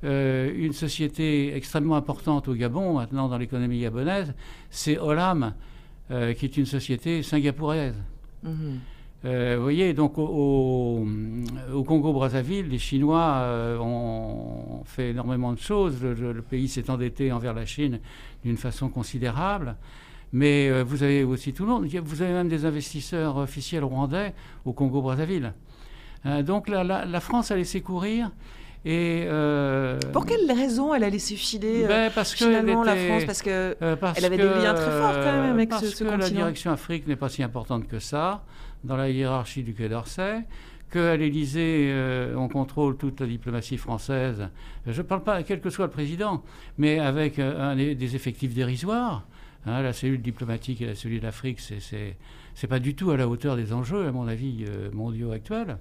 [0.03, 4.33] une société extrêmement importante au Gabon, maintenant dans l'économie gabonaise,
[4.69, 5.53] c'est Olam,
[6.09, 7.95] qui est une société singapouraise.
[8.43, 8.79] Mhm.
[9.23, 11.07] vous voyez, donc au,
[11.87, 13.47] Congo-Brazzaville, les Chinois
[13.79, 16.03] ont fait énormément de choses.
[16.03, 18.01] le pays s'est endetté envers la Chine
[18.43, 19.77] d'une façon considérable.
[20.33, 21.85] Mais euh, vous avez aussi tout le monde.
[21.85, 24.33] Vous avez même des investisseurs officiels rwandais
[24.65, 25.53] au Congo-Brazzaville.
[26.25, 28.31] Euh, donc la, France a laissé courir.
[28.83, 33.23] Et euh, Pour quelle raison elle a laissé filer ben, parce finalement la France?
[33.25, 36.71] Parce qu'elle avait des liens très forts quand même avec ce, ce que La direction
[36.71, 38.43] Afrique n'est pas si importante que ça
[38.83, 40.41] dans la hiérarchie du Quai d'Orsay
[40.91, 41.93] qu'à l'Élysée,
[42.35, 44.49] on contrôle toute la diplomatie française.
[44.85, 46.43] Je ne parle pas, quel que soit le président,
[46.77, 49.25] mais avec des effectifs dérisoires.
[49.65, 51.77] Hein, la cellule diplomatique et la cellule d'Afrique, c'est
[52.61, 55.77] n'est pas du tout à la hauteur des enjeux, à mon avis, euh, mondiaux actuels.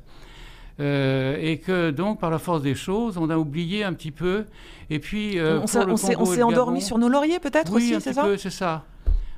[0.80, 4.46] Euh, et que donc, par la force des choses, on a oublié un petit peu.
[4.88, 8.26] Et puis, euh, on s'est endormi sur nos lauriers, peut-être aussi, c'est ça?
[8.38, 8.84] C'est ça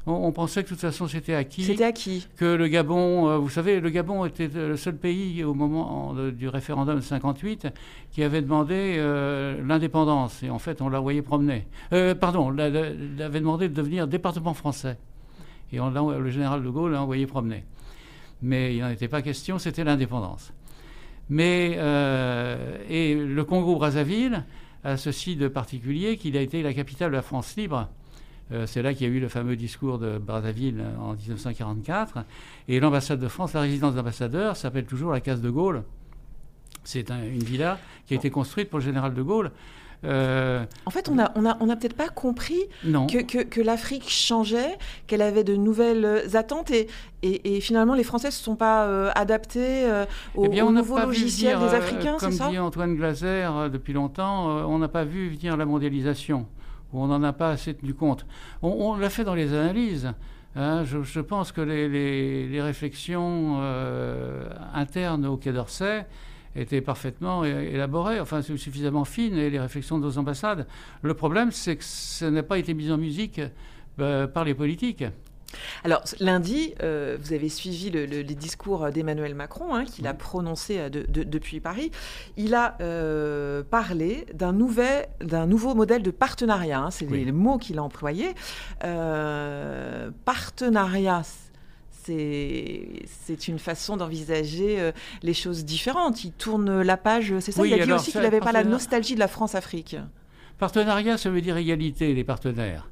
[0.07, 1.65] on, pensait que de toute façon c'était acquis.
[1.65, 2.27] C'était acquis.
[2.37, 6.49] Que le Gabon, euh, vous savez, le Gabon était le seul pays au moment du
[6.49, 7.69] référendum de 58
[8.11, 10.43] qui avait demandé euh, l'indépendance.
[10.43, 11.67] Et en fait, on l'a envoyé promener.
[11.93, 14.99] Euh, pardon, on avait demandé de devenir département français.
[15.73, 17.65] Et on le général de Gaulle l'a envoyé promener.
[18.43, 20.53] Mais il n'en était pas question, c'était l'indépendance.
[21.31, 21.73] Mais
[22.91, 24.45] et le Congo-Brazzaville
[24.85, 28.04] a ceci de particulier qu'il a été la capitale de la France libre euh,
[28.67, 32.19] c'est là qu'il y a eu le fameux discours de Brazzaville euh, en 1944.
[32.69, 35.83] Et l'ambassade de France, la résidence d'ambassadeur, s'appelle toujours la Case de Gaulle.
[36.85, 39.51] C'est une villa qui a été construite pour le général de Gaulle.
[40.05, 44.11] Euh, en fait, on n'a on a, on a peut-être pas compris que, que, l'Afrique
[44.11, 44.77] changeait,
[45.07, 46.89] qu'elle avait de nouvelles attentes et,
[47.23, 49.87] et, finalement les Français ne se sont pas adaptés
[50.35, 54.79] aux, eh nouveaux logiciels des Africains, c'est ça Comme dit Antoine Glaser depuis longtemps, on
[54.79, 56.47] n'a pas vu venir la mondialisation
[56.95, 58.27] on n'en a pas assez tenu compte.
[58.63, 60.13] On, l'a fait dans les analyses.
[60.57, 60.85] Hein.
[60.85, 66.07] je, pense que les, réflexions euh, internes au Quai d'Orsay
[66.57, 70.67] étaient parfaitement élaborées, enfin suffisamment fines, et les réflexions de nos ambassades.
[71.03, 73.41] Le problème, c'est que ça n'a pas été mis en musique
[73.99, 75.05] euh, par les politiques.
[75.85, 80.79] Alors, lundi, euh, vous avez suivi le, les discours d'Emmanuel Macron, hein, qu'il a prononcé
[80.79, 81.91] euh, depuis Paris.
[82.37, 86.81] Il a euh, parlé d'un nouveau modèle de partenariat.
[86.81, 88.35] Hein, c'est les, mots qu'il a employés.
[90.25, 91.23] partenariat,
[91.91, 96.25] c'est une façon d'envisager les choses différentes.
[96.25, 97.67] Il tourne la page, c'est ça?
[97.67, 99.97] Il a dit aussi qu'il n'avait pas la nostalgie de la France-Afrique.
[100.59, 102.89] Partenariat, ça veut dire égalité, les partenaires.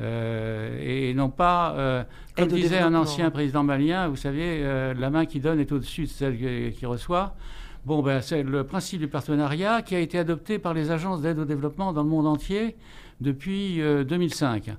[0.00, 2.04] Euh, et non pas, euh,
[2.36, 6.04] comme disait un ancien président malien, vous savez, euh, la main qui donne est au-dessus
[6.04, 6.36] de celle
[6.72, 7.34] qui, reçoit.
[7.84, 11.38] Bon, ben, c'est le principe du partenariat qui a été adopté par les agences d'aide
[11.38, 12.76] au développement dans le monde entier
[13.20, 14.70] depuis 2005.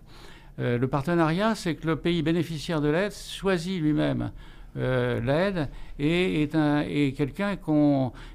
[0.58, 4.32] le partenariat, c'est que le pays bénéficiaire de l'aide choisit lui-même
[4.76, 7.58] l'aide et est, quelqu'un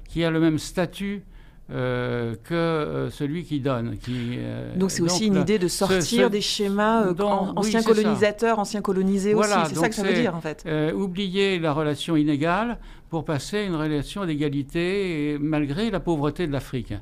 [0.07, 1.23] qui a le même statut
[1.71, 3.97] euh, que euh, celui qui donne.
[3.97, 7.11] Qui, euh, donc c'est aussi une idée de sortir des schémas
[7.55, 9.49] anciens colonisateurs, anciens colonisés aussi.
[9.69, 10.67] C'est ça que ça veut dire en fait.
[10.93, 12.77] oublier la relation inégale
[13.09, 16.93] pour passer à une relation d'égalité malgré la pauvreté de l'Afrique.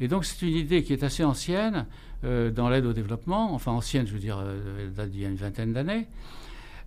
[0.00, 1.86] Et donc c'est une idée qui est assez ancienne
[2.22, 4.44] dans l'aide au développement, enfin ancienne, je veux dire,
[4.80, 6.08] elle date d'il y a une vingtaine d'années.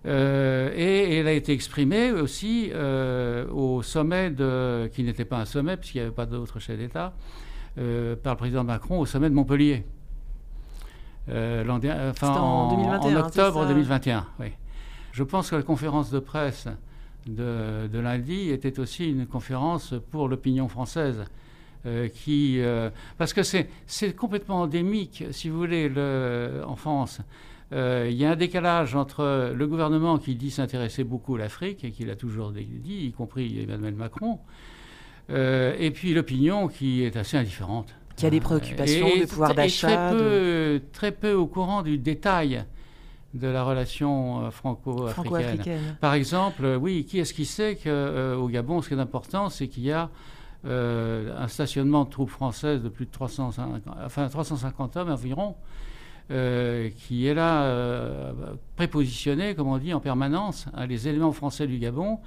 [0.06, 5.44] Euh, et, elle a été exprimée aussi euh, au sommet de, qui n'était pas un
[5.46, 7.14] sommet puisqu'il n'y avait pas d'autre chef d'État,
[7.78, 9.84] euh, par le président Macron au sommet de Montpellier.
[11.26, 14.26] enfin, en, octobre 2021.
[14.40, 14.48] Oui.
[15.12, 16.68] Je pense que la conférence de presse
[17.26, 21.24] de, de lundi était aussi une conférence pour l'opinion française.
[22.14, 22.60] qui,
[23.16, 27.20] parce que c'est complètement endémique, si vous voulez, le, en France.
[27.74, 31.84] Euh, il y a un décalage entre le gouvernement qui dit s'intéresser beaucoup à l'Afrique,
[31.84, 32.66] et qui l'a toujours dit,
[33.06, 34.38] y compris Emmanuel Macron,
[35.30, 37.94] euh, et puis l'opinion qui est assez indifférente.
[38.16, 39.88] Qui a des préoccupations de pouvoir d'achat.
[39.88, 42.64] Très, peu, très peu au courant du détail
[43.32, 45.96] de la relation euh, franco-africaine.
[46.00, 49.82] Par exemple, oui, qui est-ce qui sait qu'au Gabon, ce qui est important, c'est qu'il
[49.82, 50.10] y a
[50.66, 55.56] un stationnement de troupes françaises de plus de 350, enfin, 350 hommes environ,
[56.30, 58.32] euh, qui est là euh,
[58.76, 62.18] prépositionné, comme on dit, en permanence, à les éléments français du Gabon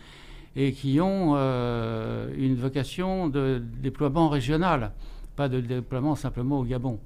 [0.55, 4.91] et qui ont euh, une vocation de déploiement régional,
[5.36, 6.99] pas de déploiement simplement au Gabon.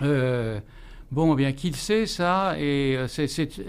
[0.00, 2.98] Bon, eh bien, qui le sait, ça, et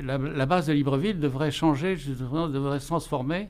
[0.02, 3.50] la, la, base de Libreville devrait changer, devrait se transformer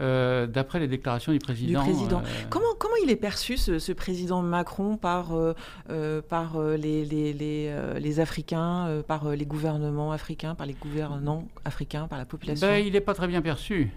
[0.00, 1.82] euh, d'après les déclarations du président.
[1.82, 2.18] président.
[2.18, 8.20] Euh, comment, comment il est perçu, ce, président Macron, par, euh, par les, les, les,
[8.20, 12.66] Africains, par les gouvernements africains, par les gouvernants africains, par la population?
[12.66, 13.90] Ben, Il n'est pas très bien perçu.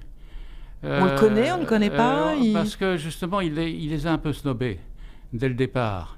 [0.83, 4.05] on le connaît, on ne le connaît pas Parce que justement, il les, il les
[4.05, 4.79] a un peu snobés
[5.33, 6.16] dès le départ.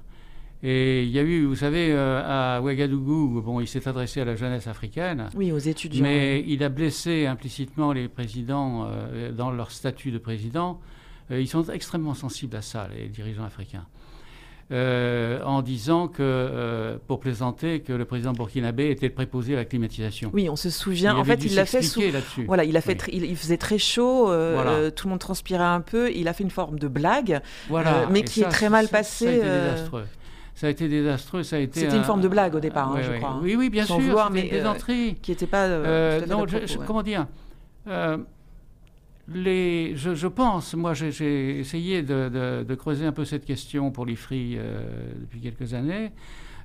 [0.62, 4.26] Et il y a eu, vous savez, euh, à Ouagadougou, bon, il s'est adressé à
[4.26, 5.30] la jeunesse africaine.
[5.34, 6.02] Oui, aux étudiants.
[6.02, 10.78] Mais il a blessé implicitement les présidents euh, dans leur statut de président.
[11.30, 13.86] Euh, ils sont extrêmement sensibles à ça, les dirigeants africains.
[14.70, 20.30] en disant que, pour plaisanter, que le président burkinabé était préposé à la climatisation.
[20.34, 21.16] Oui, on se souvient.
[21.16, 22.02] en fait, il l'a fait sous.
[22.46, 23.02] Voilà, il a fait.
[23.10, 24.26] Il, faisait très chaud.
[24.26, 26.12] tout le monde transpirait un peu.
[26.12, 28.06] Il a fait une forme de blague, voilà.
[28.10, 29.40] mais qui est très mal passée.
[29.40, 30.04] désastreux
[30.60, 31.42] ça a été désastreux.
[31.42, 31.80] Ça a été.
[31.80, 33.40] C'était une forme de blague au départ, hein, je crois.
[33.42, 33.98] Oui, oui, bien sûr.
[33.98, 35.64] Vouloir, mais des entrées qui n'étaient pas.
[35.64, 36.44] Euh, non,
[36.86, 37.26] comment dire
[37.86, 38.18] euh,
[39.32, 44.82] les, je, pense, moi j'ai essayé de, creuser un peu cette question pour l'IFRI euh,
[45.20, 46.12] depuis quelques années.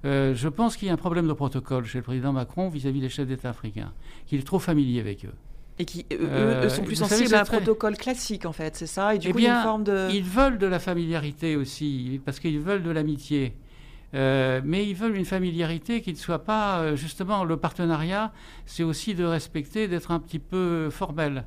[0.03, 3.09] je pense qu'il y a un problème de protocole chez le président Macron vis-à-vis des
[3.09, 3.93] chefs d'État africains,
[4.25, 5.33] qu'il est trop familier avec eux.
[5.79, 9.19] Et qui, eux, sont plus sensibles à un protocole classique, en fait, c'est ça Et
[9.19, 10.09] du eh coup, bien, une forme de...
[10.11, 13.53] Ils veulent de la familiarité aussi, parce qu'ils veulent de l'amitié.
[14.15, 18.31] Euh, mais ils veulent une familiarité qui ne soit pas, euh, justement, le partenariat,
[18.65, 21.43] c'est aussi de respecter, d'être un petit peu formel.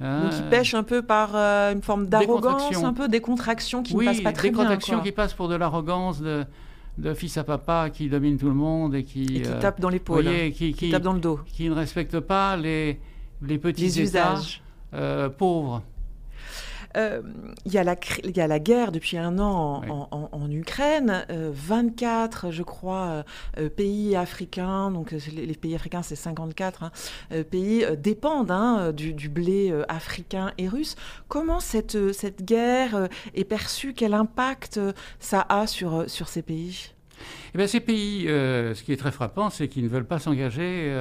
[0.00, 0.22] Hein.
[0.22, 3.94] Donc ils pêchent un peu par euh, une forme d'arrogance, un peu des contractions qui
[3.94, 4.58] ne passent pas très bien.
[4.58, 6.44] Des contractions qui passent pour de l'arrogance de,
[6.98, 9.90] de, fils à papa qui domine tout le monde et qui, et qui tape dans
[9.90, 13.00] l'épaule, qui, qui, tape dans le dos, qui ne respecte pas les,
[13.42, 14.62] les petits les usages
[15.36, 15.82] pauvres.
[16.96, 17.22] Euh,
[17.66, 21.26] il y, a la, y a la guerre depuis un an en, Ukraine.
[21.28, 23.24] 24, euh, je crois,
[23.58, 26.92] euh, pays africains, donc les, pays africains, c'est 54 hein,
[27.50, 30.96] pays, dépendent hein, du, blé africain et russe.
[31.28, 33.92] Comment cette, cette guerre est perçue?
[33.92, 34.80] Quel impact
[35.18, 36.92] ça a sur, sur ces pays?
[37.54, 40.94] Eh bien, ces pays, ce qui est très frappant, c'est qu'ils ne veulent pas s'engager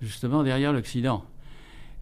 [0.00, 1.24] justement derrière l'Occident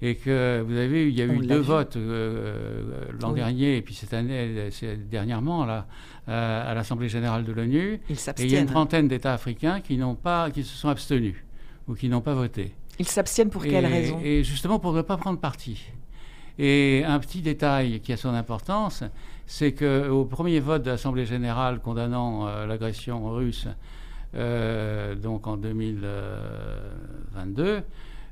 [0.03, 2.83] et que vous avez il y a eu deux votes euh,
[3.21, 4.69] l'an dernier et puis cette année,
[5.11, 5.87] dernièrement là,
[6.27, 8.01] à l'Assemblée générale de l'ONU.
[8.11, 11.37] Et il y a une trentaine d'États africains qui n'ont pas, qui se sont abstenus
[11.87, 12.75] ou qui n'ont pas voté.
[12.99, 14.19] Ils s'abstiennent pour quelle raison?
[14.23, 15.81] Et justement pour ne pas prendre parti.
[16.59, 19.05] Et un petit détail qui a son importance,
[19.47, 23.69] c'est qu'au premier vote de l'Assemblée générale condamnant euh, l'agression russe,
[24.35, 27.83] euh, donc en 2022,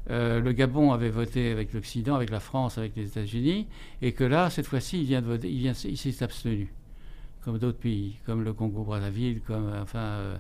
[0.09, 3.67] euh, le Gabon avait voté avec l'Occident, avec la France, avec les États-Unis,
[4.01, 6.73] et que là, cette fois-ci, il vient de voter, il, s'est abstenu,
[7.45, 9.71] comme d'autres pays, comme le Congo-Brazzaville, comme.
[9.95, 10.37] Euh,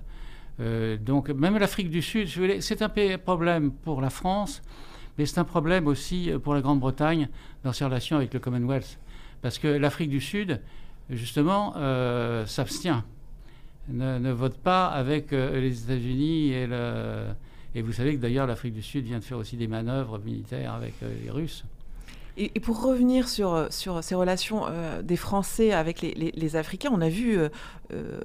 [0.61, 2.29] euh, donc même l'Afrique du Sud,
[2.61, 4.63] c'est un problème pour la France,
[5.17, 7.29] mais c'est un problème aussi pour la Grande-Bretagne
[7.65, 8.99] dans ses relations avec le Commonwealth,
[9.41, 10.61] parce que l'Afrique du Sud,
[11.09, 11.75] justement,
[12.45, 13.05] s'abstient,
[13.89, 17.29] ne, ne, vote pas avec les États-Unis et le
[17.75, 20.75] et vous savez que d'ailleurs l'Afrique du Sud vient de faire aussi des manœuvres militaires
[20.75, 21.65] avec euh, les Russes.
[22.37, 24.63] Et, pour revenir sur, sur ces relations
[25.03, 27.39] des Français avec les, Africains, on a vu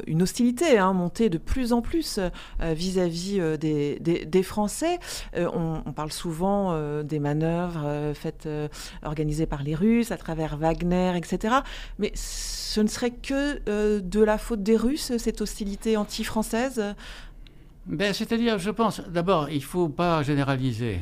[0.08, 2.20] une hostilité hein, monter de plus en plus
[2.62, 5.00] vis-à-vis des, des, Français.
[5.36, 8.48] On, on, parle souvent des manœuvres faites,
[9.04, 11.56] organisées par les Russes à travers Wagner, etc.
[11.98, 16.96] Mais ce ne serait que de la faute des Russes, cette hostilité anti-française?
[17.86, 21.00] Ben, C'est-à-dire, je pense, d'abord, il ne faut pas généraliser.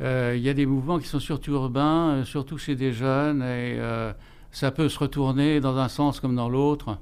[0.00, 3.42] Euh, il y a des mouvements qui sont surtout urbains, euh, surtout chez des jeunes,
[3.42, 4.12] et euh,
[4.50, 6.98] ça peut se retourner dans un sens comme dans l'autre.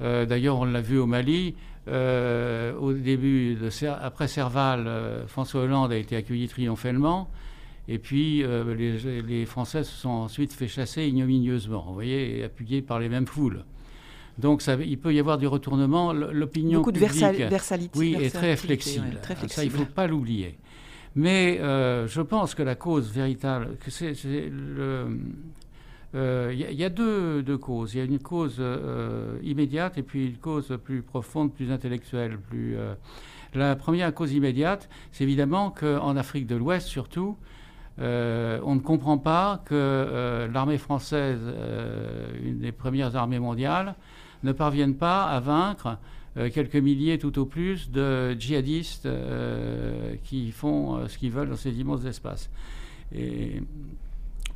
[0.00, 1.54] D'ailleurs, on l'a vu au Mali.
[1.86, 4.90] au début, de, après Serval,
[5.28, 7.30] François Hollande a été accueilli triomphalement.
[7.86, 8.42] Et puis,
[8.76, 13.26] les, les, Français se sont ensuite fait chasser ignominieusement, vous voyez, appuyés par les mêmes
[13.26, 13.64] foules.
[14.38, 16.12] Donc ça, il peut y avoir du retournement.
[16.12, 17.48] L'opinion Beaucoup de versalité.
[17.96, 19.18] Oui, est très flexible.
[19.22, 19.52] très flexible.
[19.52, 20.58] Ça, il ne faut pas l'oublier.
[21.16, 24.14] Mais euh, je pense que la cause véritable, que c'est
[24.50, 25.18] le...
[26.12, 27.94] Il euh, y, a deux, deux, causes.
[27.94, 32.38] Il y a une cause euh, immédiate et puis une cause plus profonde, plus intellectuelle.
[32.38, 32.76] Plus,
[33.52, 37.36] la première cause immédiate, c'est évidemment qu'en Afrique de l'Ouest surtout,
[37.98, 41.40] on ne comprend pas que l'armée française,
[42.42, 43.94] une des premières armées mondiales,
[44.42, 45.98] ne parviennent pas à vaincre
[46.36, 51.50] euh, quelques milliers tout au plus de djihadistes euh, qui font euh, ce qu'ils veulent
[51.50, 52.50] dans ces immenses espaces.
[53.14, 53.62] Et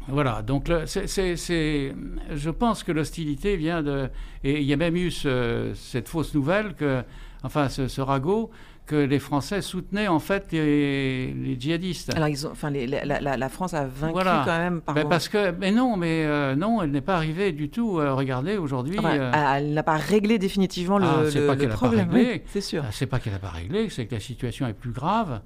[0.08, 4.08] voilà, donc je pense que l'hostilité vient de...
[4.42, 7.04] Et il y a même eu cette fausse nouvelle, que,
[7.44, 8.50] enfin ce, ce ragot,
[8.88, 12.16] que les Français soutenaient en fait les, djihadistes.
[12.16, 14.94] Alors, ils ont, enfin, la, France a vaincu quand même par.
[14.94, 18.00] Ben, parce que, mais non, mais euh, non, elle n'est pas arrivée du tout.
[18.00, 18.96] Euh, regardez aujourd'hui.
[19.02, 22.08] Euh, elle n'a pas réglé définitivement le, ah, c'est pas qu'elle problème.
[22.10, 22.42] Réglé.
[22.46, 22.82] c'est sûr.
[22.84, 25.42] Ah, c'est pas qu'elle n'a pas réglé, c'est que la situation est plus grave.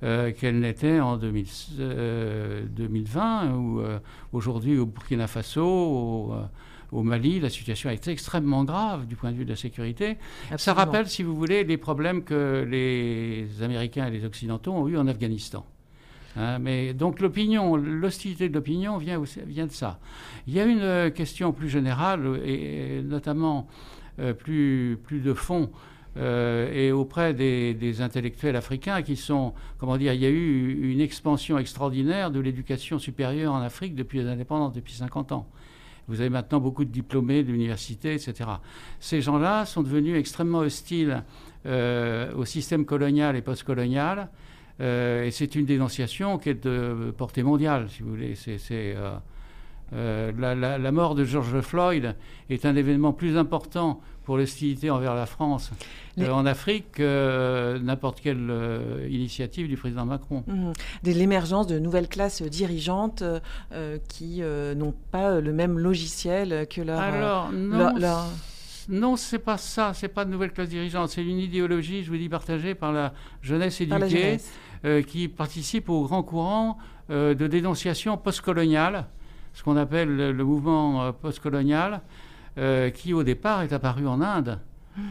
[0.00, 3.82] qu'elle n'était en 2020 ou
[4.32, 6.34] aujourd'hui au Burkina Faso, au
[6.92, 10.16] Mali, la situation a été extrêmement grave du point de vue de la sécurité.
[10.56, 14.96] Ça rappelle, si vous voulez, les problèmes que les Américains et les Occidentaux ont eu
[14.96, 15.64] en Afghanistan.
[16.36, 19.98] Hein, mais donc l'opinion, l'hostilité de l'opinion vient, vient de ça.
[20.46, 23.68] Il y a une euh, question plus générale et, notamment
[24.18, 25.70] euh, plus, plus de fond
[26.18, 30.90] euh, et auprès des, des, intellectuels africains qui sont, comment dire, il y a eu
[30.92, 35.46] une expansion extraordinaire de l'éducation supérieure en Afrique depuis les indépendances, depuis 50 ans.
[36.08, 38.48] Vous avez maintenant beaucoup de diplômés de l'université, etc.
[39.00, 41.22] Ces gens-là sont devenus extrêmement hostiles
[41.66, 44.28] euh, au système colonial et postcolonial.
[44.80, 48.34] Euh, et c'est une dénonciation qui est de portée mondiale, si vous voulez.
[48.34, 49.16] C'est, euh,
[49.92, 50.32] euh,
[50.78, 52.16] la, mort de George Floyd
[52.50, 55.70] est un événement plus important pour l'hostilité envers la France
[56.18, 58.52] euh, en Afrique que euh, n'importe quelle
[59.08, 60.44] initiative du président Macron.
[60.46, 60.72] Mmh.
[61.04, 63.22] L'émergence de nouvelles classes dirigeantes
[64.08, 64.42] qui
[64.76, 67.00] n'ont pas le même logiciel que leur...
[67.00, 67.94] Alors, non,
[68.88, 72.18] non c'est pas ça, c'est pas de nouvelles classes dirigeantes, c'est une idéologie, je vous
[72.18, 74.38] dis, partagée par la jeunesse éduquée
[75.06, 79.06] qui participe au grand courant de dénonciation postcoloniale
[79.56, 82.02] ce qu'on appelle le, mouvement euh, postcolonial,
[82.58, 84.58] euh, qui au départ est apparu en Inde,
[84.96, 85.02] hmm.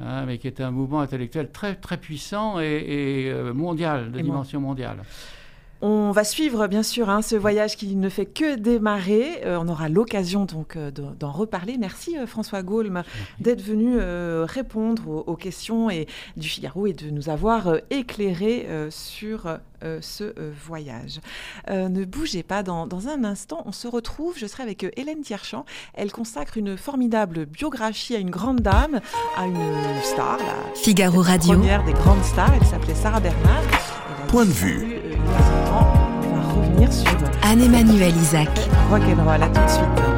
[0.00, 4.60] hein, mais qui est un mouvement intellectuel très, très puissant et, euh, mondial, de dimension
[4.60, 4.98] mondiale.
[5.80, 9.42] On va suivre bien sûr hein, ce voyage qui ne fait que démarrer.
[9.44, 11.76] Euh, on aura l'occasion donc euh, d'en reparler.
[11.78, 13.04] Merci euh, François Gaulme
[13.38, 13.98] d'être venu
[14.44, 19.58] répondre aux, questions et, du Figaro et de nous avoir éclairé sur
[20.00, 20.34] ce
[20.66, 21.20] voyage.
[21.68, 24.36] ne bougez pas, dans, dans, un instant, on se retrouve.
[24.36, 25.64] Je serai avec Hélène Tierchamp.
[25.94, 29.00] Elle consacre une formidable biographie à une grande dame,
[29.36, 31.54] à une star, la Figaro Radio.
[31.54, 32.52] première des grandes stars.
[32.60, 34.07] Elle s'appelait Sarah Bernard.
[34.28, 34.98] Point de vue
[35.70, 37.10] on va revenir sur
[37.42, 38.48] Anne-Emmanuel Isaac.
[38.90, 40.08] Rock'n'roll, à tout de suite.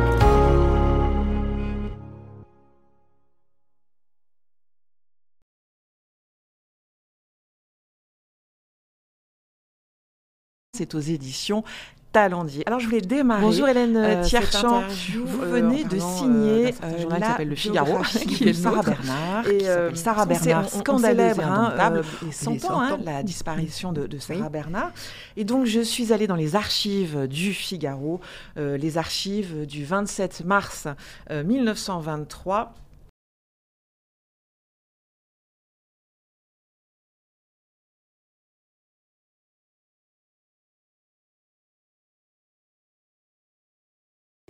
[10.73, 11.63] C'est aux éditions
[12.13, 12.65] Talendier.
[12.67, 13.43] Alors je voulais démarrer.
[13.43, 14.83] Bonjour Hélène euh, Tierchamp.
[15.15, 18.83] Vous euh, venez de euh, signer un journal qui s'appelle Le Figaro, qui est Sarah
[18.83, 19.47] Bernard.
[19.49, 22.03] Et Sarah Bernard, scandaleuse et indomptable.
[22.29, 24.91] et 100 ans, hein, la disparition de, de Sarah Bernard.
[25.37, 28.21] Et donc je suis allée dans les archives du Figaro,
[28.57, 30.89] les archives du 27 mars
[31.31, 32.75] 1923.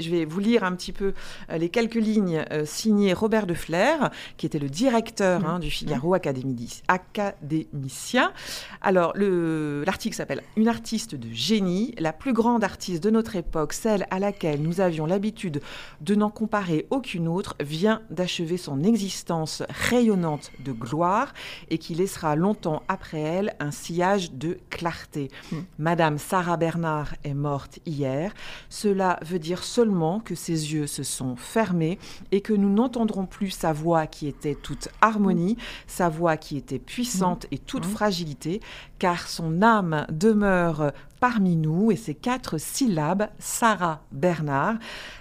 [0.00, 1.14] Je vais vous lire un petit peu
[1.50, 5.70] euh, les quelques lignes euh, signées Robert de Flair, qui était le directeur hein, du
[5.70, 8.32] Figaro académicien.
[8.80, 14.06] Alors, l'article s'appelle Une artiste de génie, la plus grande artiste de notre époque, celle
[14.10, 15.60] à laquelle nous avions l'habitude
[16.00, 21.32] de n'en comparer aucune autre, vient d'achever son existence rayonnante de gloire
[21.68, 25.28] et qui laissera longtemps après elle un sillage de clarté.
[25.52, 25.60] Hmm.
[25.78, 28.32] Madame Sarah Bernard est morte hier.
[28.68, 29.89] Cela veut dire seulement
[30.24, 31.98] que ses yeux se sont fermés
[32.32, 36.78] et que nous n'entendrons plus sa voix qui était toute harmonie, sa voix qui était
[36.78, 38.60] puissante et toute fragilité,
[38.98, 44.76] car son âme demeure parmi nous et ces quatre syllabes, Sarah Bernard,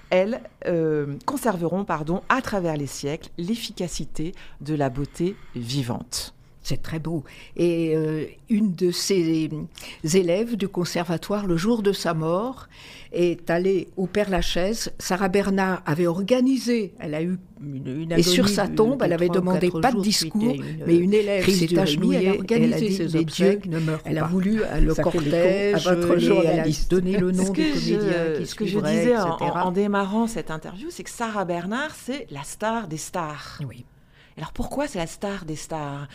[0.09, 6.33] elles euh, conserveront pardon, à travers les siècles l'efficacité de la beauté vivante.
[6.69, 7.23] C'est très beau.
[7.57, 9.49] Et euh, une de ses
[10.03, 12.67] élèves du conservatoire, le jour de sa mort,
[13.11, 14.91] est allée au Père Lachaise.
[14.99, 19.71] Sarah Bernard avait organisé, elle a eu une, Et sur sa tombe, elle avait demandé
[19.71, 23.67] pas de discours, mais une élève s'est agenouillée, elle a organisé ses obsèques.
[24.05, 27.99] Elle a voulu le cortège, à votre journaliste, donner le nom du comédien
[28.37, 32.27] qui Ce que je disais en, en démarrant cette interview, c'est que Sarah Bernard, c'est
[32.29, 33.57] la star des stars.
[33.67, 33.85] Oui.
[34.39, 36.07] Alors pourquoi c'est la star des stars?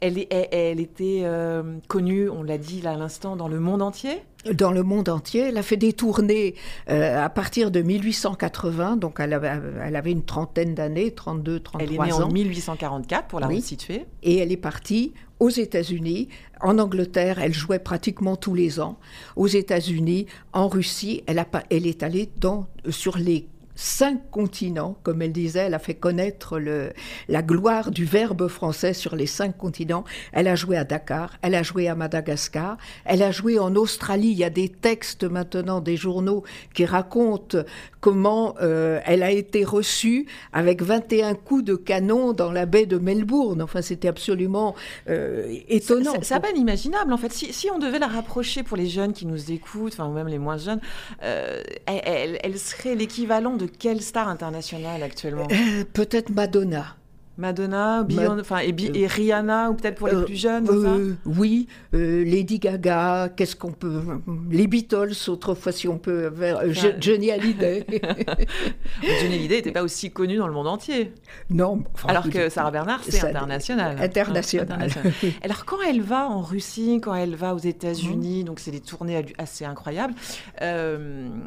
[0.00, 4.22] Elle, était euh, connue, on l'a dit là à l'instant, dans le monde entier?
[4.52, 5.40] Dans le monde entier.
[5.48, 6.54] Elle a fait des tournées
[6.88, 11.88] euh, à partir de 1880, donc elle avait, une trentaine d'années, 32, 33 ans.
[11.88, 14.06] Elle est née en 1844, pour la resituer.
[14.22, 16.28] Et elle est partie aux États-Unis,
[16.60, 18.98] en Angleterre, elle jouait pratiquement tous les ans.
[19.34, 25.22] Aux États-Unis, en Russie, elle, a, elle est allée dans, sur les cinq continents, comme
[25.22, 26.92] elle disait, elle a fait connaître le,
[27.28, 30.04] la gloire du verbe français sur les cinq continents.
[30.32, 34.28] Elle a joué à Dakar, elle a joué à Madagascar, elle a joué en Australie.
[34.28, 37.58] Il y a des textes maintenant des journaux qui racontent
[38.00, 42.98] comment euh, elle a été reçue avec 21 coups de canon dans la baie de
[42.98, 43.62] Melbourne.
[43.62, 44.74] Enfin, c'était absolument
[45.08, 46.12] euh, étonnant.
[46.22, 47.32] C'est à peine imaginable, en fait.
[47.32, 50.28] Si, si, on devait la rapprocher pour les jeunes qui nous écoutent, enfin, ou même
[50.28, 50.80] les moins jeunes,
[51.22, 55.48] euh, elle, elle serait l'équivalent de de quelle star internationale actuellement?
[55.50, 56.96] Euh, Peut-être Madonna.
[57.36, 58.06] Madonna,
[58.38, 63.28] enfin, et, et, Rihanna, ou peut-être pour les euh, plus jeunes euh, Oui, Lady Gaga,
[63.34, 64.02] qu'est-ce qu'on peut.
[64.50, 66.32] Les Beatles, autrefois, si on peut.
[67.00, 67.86] Johnny Hallyday.
[69.02, 71.12] Johnny Hallyday n'était pas aussi connu dans le monde entier.
[71.50, 71.82] Non.
[72.06, 73.96] Alors que Sarah Bernard, c'est international.
[74.00, 74.88] International.
[75.42, 78.46] Alors, quand elle va en Russie, quand elle va aux États-Unis, mmh.
[78.46, 80.14] donc c'est des tournées assez incroyables,
[80.58, 81.42] elle,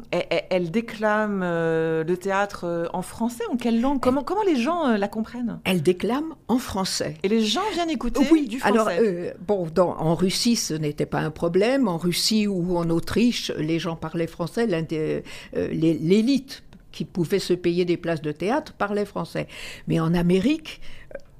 [0.50, 4.00] elle, déclame le théâtre en français En quelle langue?
[4.00, 5.60] Comment, comment les gens la comprennent?
[5.64, 7.14] Elle déclame en français.
[7.22, 8.74] Et les gens viennent écouter oui, du français.
[8.74, 11.88] Alors, euh, bon, en Russie, ce n'était pas un problème.
[11.88, 14.66] En Russie ou en Autriche, les gens parlaient français.
[14.92, 15.20] Euh,
[15.52, 16.62] l'élite
[16.92, 19.46] qui pouvait se payer des places de théâtre parlait français.
[19.86, 20.80] Mais en Amérique,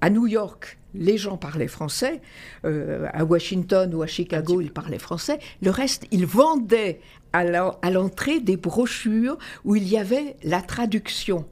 [0.00, 2.20] à New York, les gens parlaient français.
[2.64, 5.38] Euh, à Washington ou à Chicago, ils parlaient français.
[5.62, 7.00] Le reste, ils vendaient
[7.32, 11.44] à l'entrée des brochures où il y avait la traduction.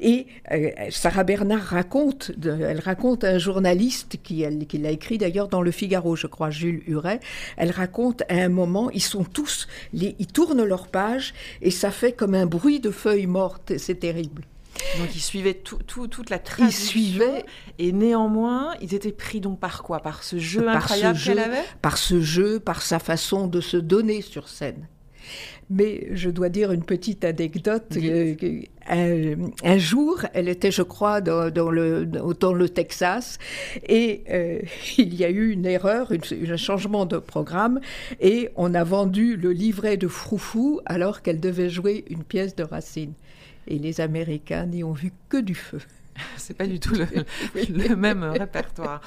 [0.00, 4.44] Et euh, Sarah Bernard raconte, elle raconte un journaliste qui,
[4.78, 7.20] l'a écrit d'ailleurs dans Le Figaro, je crois, Jules Huret.
[7.56, 12.12] Elle raconte à un moment, ils sont tous, ils tournent leur page et ça fait
[12.12, 13.72] comme un bruit de feuilles mortes.
[13.78, 14.42] C'est terrible.
[14.98, 16.80] Donc ils suivaient toute la tradition.
[16.80, 17.44] Ils suivaient.
[17.78, 20.00] Et néanmoins, ils étaient pris donc par quoi?
[20.00, 21.64] Par ce jeu incroyable qu'elle avait?
[21.82, 24.88] Par ce jeu, par sa façon de se donner sur scène.
[25.70, 27.96] Mais je dois dire une petite anecdote.
[27.96, 33.38] Euh, un, jour, elle était, je crois, dans, le, dans le Texas,
[33.88, 34.60] et euh,
[34.98, 37.80] il y a eu une erreur, un changement de programme,
[38.20, 42.64] et on a vendu le livret de Froufou alors qu'elle devait jouer une pièce de
[42.64, 43.12] Racine.
[43.68, 45.78] Et les Américains n'y ont vu que du feu.
[46.36, 49.00] c'est pas du tout le, même répertoire.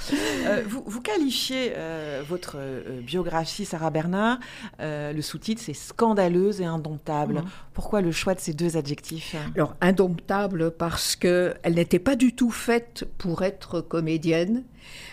[0.46, 4.40] Euh, vous, qualifiez euh, votre euh, biographie, Sarah Bernard,
[4.80, 7.36] le sous-titre c'est scandaleuse et indomptable.
[7.36, 7.46] Mhm.
[7.74, 9.36] Pourquoi le choix de ces deux adjectifs?
[9.56, 14.64] Alors, indomptable parce qu'elle n'était pas du tout faite pour être comédienne.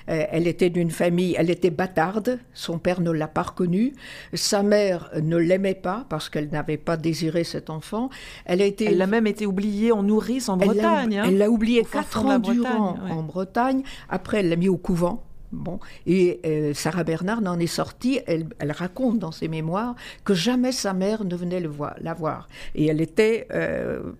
[0.09, 3.93] Euh, elle était d'une famille, elle était bâtarde, son père ne l'a pas reconnue,
[4.35, 8.11] sa mère ne l'aimait pas parce qu'elle n'avait pas désiré cet enfant.
[8.45, 11.19] Elle a été, elle a même été oubliée en nourrice en Bretagne.
[11.19, 11.25] Hein.
[11.27, 13.83] Elle l'a oubliée quatre ans durant en Bretagne.
[14.09, 15.23] Après, elle l'a mis au couvent.
[15.53, 18.21] Bon, et euh, Sarah Bernard n'en est sortie.
[18.27, 22.49] Elle, raconte dans ses mémoires que jamais sa mère ne venait le voir, la voir.
[22.77, 24.13] Et elle était, euh,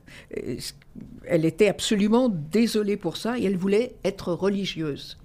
[1.27, 3.39] elle était absolument désolée pour ça.
[3.39, 5.19] Et elle voulait être religieuse.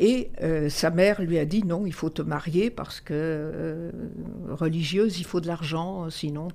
[0.00, 3.90] Et euh, sa mère lui a dit non, il faut te marier parce que euh,
[4.50, 6.48] religieuse, il faut de l'argent, sinon.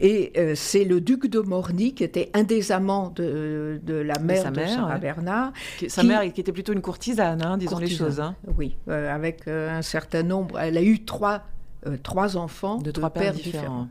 [0.00, 4.50] Et euh, c'est le duc de Morny qui était un des amants de, la mère
[4.50, 5.52] de, Sarah Bernard.
[5.86, 8.18] sa mère qui était plutôt une courtisane, hein, disons les choses.
[8.18, 8.34] Hein.
[8.58, 10.58] Oui, avec un certain nombre.
[10.58, 11.44] Elle a eu trois
[11.86, 13.88] euh, trois enfants de, trois pères, différents.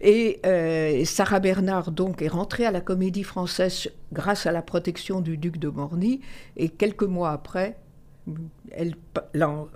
[0.00, 5.20] Et euh, Sarah Bernard donc est rentrée à la Comédie Française grâce à la protection
[5.20, 6.20] du duc de Morny.
[6.56, 7.76] Et quelques mois après,
[8.70, 8.94] elle,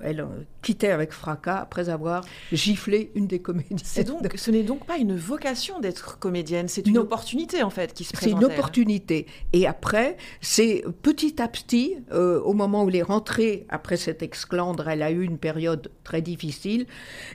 [0.03, 0.27] elle,
[0.63, 3.79] quittait avec fracas après avoir giflé une des comédiennes.
[4.07, 8.05] Donc, ce n'est donc pas une vocation d'être comédienne, c'est une opportunité en fait qui
[8.05, 8.41] se présente.
[8.41, 9.27] C'est une opportunité.
[9.53, 14.23] Et après, c'est petit à petit, euh, au moment où elle est rentrée, après cette
[14.23, 16.87] exclandre, elle a eu une période très difficile,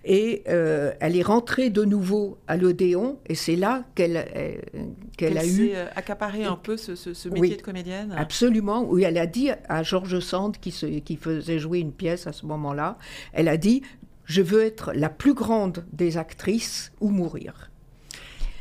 [0.05, 4.57] et euh, elle est rentrée de nouveau à l'Odéon, et c'est là qu'elle euh,
[5.17, 5.71] qu'elle a eu...
[5.95, 10.57] accaparé un peu ce, métier de comédienne Absolument, où elle a dit à Georges Sand,
[10.59, 12.97] qui, se, qui faisait jouer une pièce à ce moment-là,
[13.33, 13.81] elle a dit
[14.25, 17.69] Je veux être la plus grande des actrices ou mourir.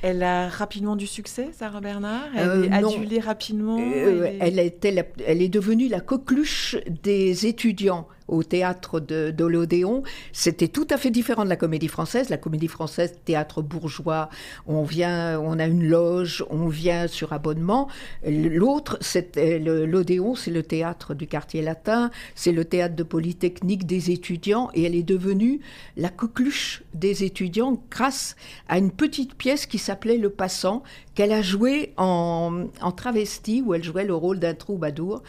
[0.02, 5.12] Elle a rapidement du succès, Sarah Bernard Elle euh, est adulée rapidement euh, elle, était
[5.26, 10.02] elle est devenue la coqueluche des étudiants au théâtre de, l'Odéon,
[10.32, 12.28] c'était tout à fait différent de la comédie française.
[12.28, 14.28] La comédie française, théâtre bourgeois,
[14.66, 17.88] on vient, on a une loge, on vient sur abonnement.
[18.26, 18.98] L'autre,
[19.36, 24.84] l'Odéon, c'est le théâtre du quartier latin, c'est le théâtre de Polytechnique des étudiants, et
[24.84, 25.60] elle est devenue
[25.96, 28.36] la coqueluche des étudiants grâce
[28.68, 30.82] à une petite pièce qui s'appelait Le Passant,
[31.14, 35.22] qu'elle a jouée en, en travesti, où elle jouait le rôle d'un troubadour.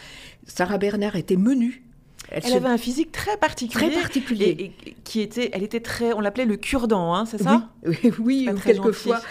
[0.45, 1.83] Sarah Bernard était menue
[2.31, 3.89] elle, avait un physique très particulier.
[3.91, 4.73] Très particulier.
[4.85, 7.69] Et, qui était, elle était très, on l'appelait le cure-dent, hein, c'est ça?
[7.85, 9.21] Oui, oui, quelquefois.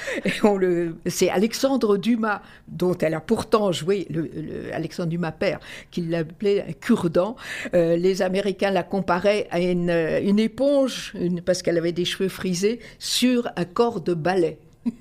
[0.59, 4.28] le, c'est Alexandre Dumas, dont elle a pourtant joué, le,
[4.72, 7.36] Alexandre Dumas père, qui l'appelait cure-dent.
[7.74, 12.80] Euh, les Américains la comparaient à une, une éponge, parce qu'elle avait des cheveux frisés,
[12.99, 14.59] sur un corps de ballet.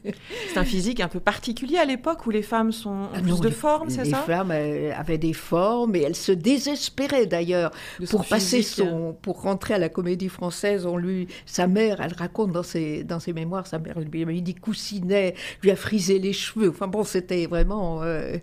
[0.50, 3.50] C'est un physique un peu particulier à l'époque où les femmes sont ah plus de
[3.50, 4.18] forme, c'est ça?
[4.28, 7.72] Les femmes euh, avaient des formes et elles se désespéraient d'ailleurs
[8.10, 10.86] pour passer son, pour rentrer à la Comédie Française.
[10.86, 14.42] On lui, sa mère, elle raconte dans ses dans ses mémoires, sa mère lui a
[14.42, 16.70] dit coussinet, lui a frisé les cheveux.
[16.70, 18.04] Enfin bon, c'était vraiment.
[18.04, 18.38] Euh,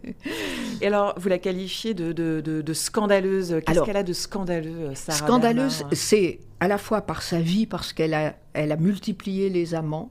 [0.81, 3.61] et alors, vous la qualifiez de, de, de, scandaleuse.
[3.67, 7.93] Qu'est-ce qu'elle a de scandaleux, Sarah Scandaleuse, c'est à la fois par sa vie, parce
[7.93, 10.11] qu'elle a, elle a multiplié les amants.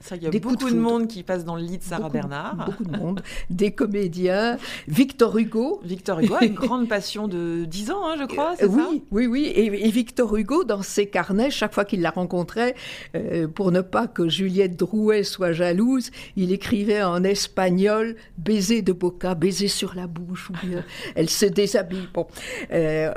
[0.00, 2.56] Ça, il y a beaucoup de, monde qui passe dans le lit de Sarah Bernard.
[2.66, 4.58] Beaucoup de monde, des comédiens.
[4.86, 5.80] Victor Hugo.
[5.84, 8.88] Victor Hugo a une grande passion de 10 ans, hein, je crois, c'est oui, ça
[9.10, 12.74] Oui, oui, et, Victor Hugo, dans ses carnets, chaque fois qu'il la rencontrait,
[13.14, 18.92] euh, pour ne pas que Juliette Drouet soit jalouse, il écrivait en espagnol «baiser de
[18.92, 20.84] boca, baiser sur la bouche», ou bien
[21.14, 22.26] «elle se déshabille bon.
[22.72, 23.12] Euh,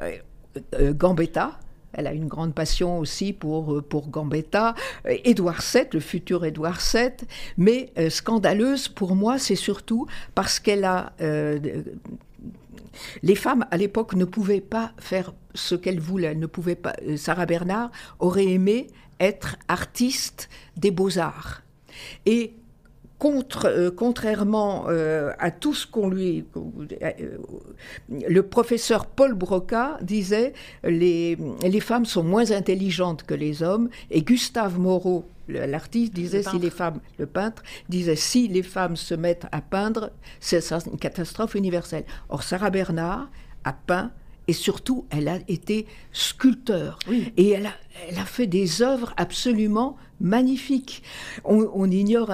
[0.76, 1.60] euh, Gambetta,
[1.94, 4.76] elle a une grande passion aussi pour, euh, pour Gambetta.
[5.06, 7.12] Euh, Édouard VII, le futur Édouard VII.
[7.58, 11.14] Mais euh, scandaleuse pour moi, c'est surtout parce qu'elle a.
[13.24, 16.36] les femmes à l'époque ne pouvaient pas faire ce qu'elles voulaient.
[16.36, 16.96] Ne pouvaient pas.
[17.18, 18.88] Sarah Bernard aurait aimé
[19.20, 21.62] être artiste des beaux-arts.
[22.26, 22.56] Et
[23.22, 26.44] Contre, euh, contrairement euh, à tout ce qu'on lui...
[27.04, 27.38] Euh,
[28.10, 30.54] le professeur Paul Broca disait
[30.84, 36.58] les, les femmes sont moins intelligentes que les hommes, et Gustave Moreau, l'artiste, disait si
[36.58, 40.10] les femmes, le peintre, disait si les femmes se mettent à peindre,
[40.40, 42.06] c'est une catastrophe universelle.
[42.28, 43.30] Or, Sarah Bernard
[43.66, 44.12] a peint
[44.52, 47.00] et surtout, elle a été sculpteur.
[47.38, 47.74] Et elle a,
[48.10, 51.04] elle a fait des œuvres absolument magnifiques.
[51.46, 52.30] On, ignore,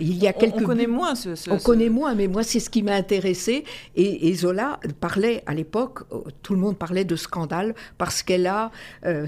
[0.00, 0.62] il y a quelques...
[0.62, 1.50] On, connaît moins ce...
[1.50, 3.64] on connaît moins, mais moi, c'est ce qui m'a intéressé.
[3.96, 6.04] Et, Zola parlait, à l'époque,
[6.42, 8.70] tout le monde parlait de scandale, parce qu'elle a...
[9.04, 9.26] Euh,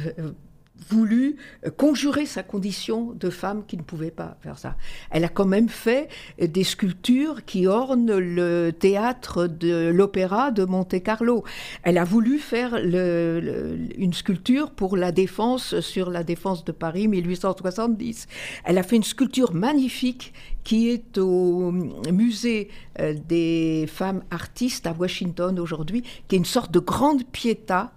[0.88, 4.76] voulu euh, conjurer sa condition de femme qui ne pouvait pas faire ça.
[5.10, 6.08] Elle a quand même fait
[6.40, 11.44] euh, des sculptures qui ornent le théâtre de l'opéra de Monte-Carlo.
[11.82, 18.26] Elle a voulu faire une sculpture pour la défense sur la défense de Paris 1870.
[18.64, 20.32] Elle a fait une sculpture magnifique
[20.64, 22.68] qui est au musée
[22.98, 27.92] euh, des femmes artistes à Washington aujourd'hui, qui est une sorte de grande piéta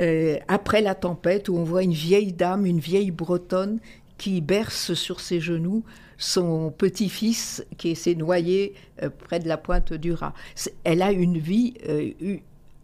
[0.00, 3.78] euh, après la tempête, où on voit une vieille dame, une vieille bretonne,
[4.18, 5.82] qui berce sur ses genoux
[6.20, 10.34] son petit-fils qui s'est noyé euh, près de la pointe du Raz.
[10.84, 12.10] Elle a une vie, euh,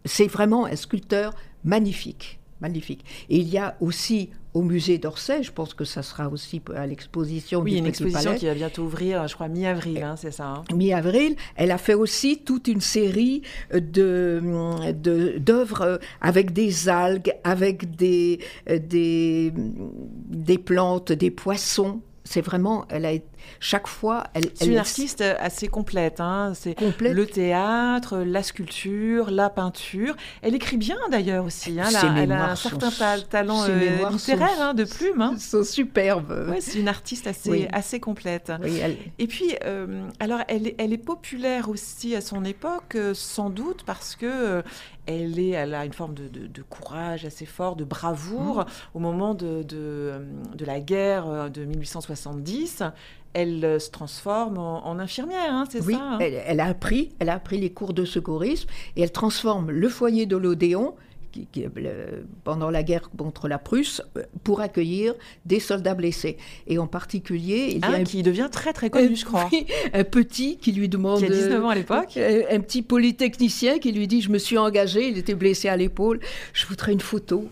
[0.03, 2.39] c'est vraiment un sculpteur magnifique.
[2.59, 3.05] magnifique.
[3.29, 6.87] Et il y a aussi au musée d'Orsay, je pense que ça sera aussi à
[6.87, 10.47] l'exposition oui, du une exposition qui va bientôt ouvrir, je crois mi-avril, hein, c'est ça.
[10.47, 10.63] Hein.
[10.73, 14.41] Mi-avril, elle a fait aussi toute une série de
[15.37, 23.13] d'œuvres avec des algues, avec des, des des plantes, des poissons c'est vraiment, elle a
[23.59, 24.45] chaque fois, elle.
[24.53, 26.19] C'est une artiste assez complète.
[26.19, 26.53] Hein.
[26.55, 30.15] C'est le théâtre, la sculpture, la peinture.
[30.41, 31.79] Elle écrit bien d'ailleurs aussi.
[31.79, 31.89] Hein.
[32.17, 32.89] Elle, a, un certain
[33.29, 35.21] talent euh, littéraire hein, de plume.
[35.21, 35.35] Hein.
[35.37, 36.47] Sont superbes.
[36.49, 38.51] Ouais, c'est une artiste assez, assez complète.
[39.19, 43.83] Et puis, euh, alors, elle, elle est populaire aussi à son époque, euh, sans doute
[43.85, 44.63] parce que
[45.07, 48.59] elle, est, elle a une forme de, de, courage assez fort, de bravoure.
[48.59, 48.65] Mmh.
[48.93, 52.83] Au moment de, de, la guerre euh, de 1870,
[53.37, 56.17] elle euh, se transforme en, infirmière, hein, c'est oui, ça hein?
[56.19, 59.89] elle, elle, a appris, elle a appris les cours de secourisme et elle transforme le
[59.89, 60.95] foyer de l'Odéon
[62.43, 65.13] pendant la guerre contre la Prusse euh, pour accueillir
[65.45, 66.37] des soldats blessés.
[66.65, 69.49] Et en particulier, il y a un, qui devient très très connu, je crois.
[69.93, 71.19] Un petit qui lui demande...
[71.19, 72.17] Qui a 19 ans à l'époque.
[72.17, 75.77] Euh, un, petit polytechnicien qui lui dit, je me suis engagé, il était blessé à
[75.77, 76.19] l'épaule,
[76.53, 77.49] je voudrais une photo.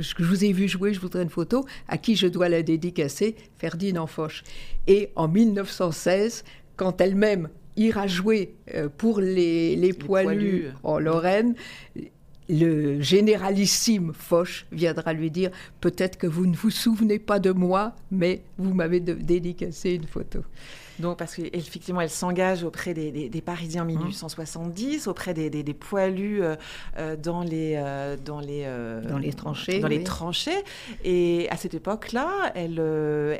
[0.00, 1.64] Je vous ai vu jouer, je voudrais une photo.
[1.88, 4.42] À qui je dois la dédicacer Ferdinand Foch.
[4.86, 6.44] Et en 1916,
[6.76, 11.54] quand elle-même ira jouer euh, pour les, les, poilus, en Lorraine,
[12.48, 17.96] le généralissime Foch viendra lui dire peut-être que vous ne vous souvenez pas de moi,
[18.10, 20.40] mais vous m'avez dédicacé une photo.
[20.98, 25.10] Donc, parce qu'effectivement, elle s'engage auprès des, Parisiens en 1870, mmh.
[25.10, 26.54] auprès des, poilus euh,
[26.98, 28.66] euh, dans, les, euh, dans, les,
[29.08, 29.80] dans les tranchées.
[29.80, 30.62] Dans les tranchées.
[31.04, 32.80] Et à cette époque-là, elle,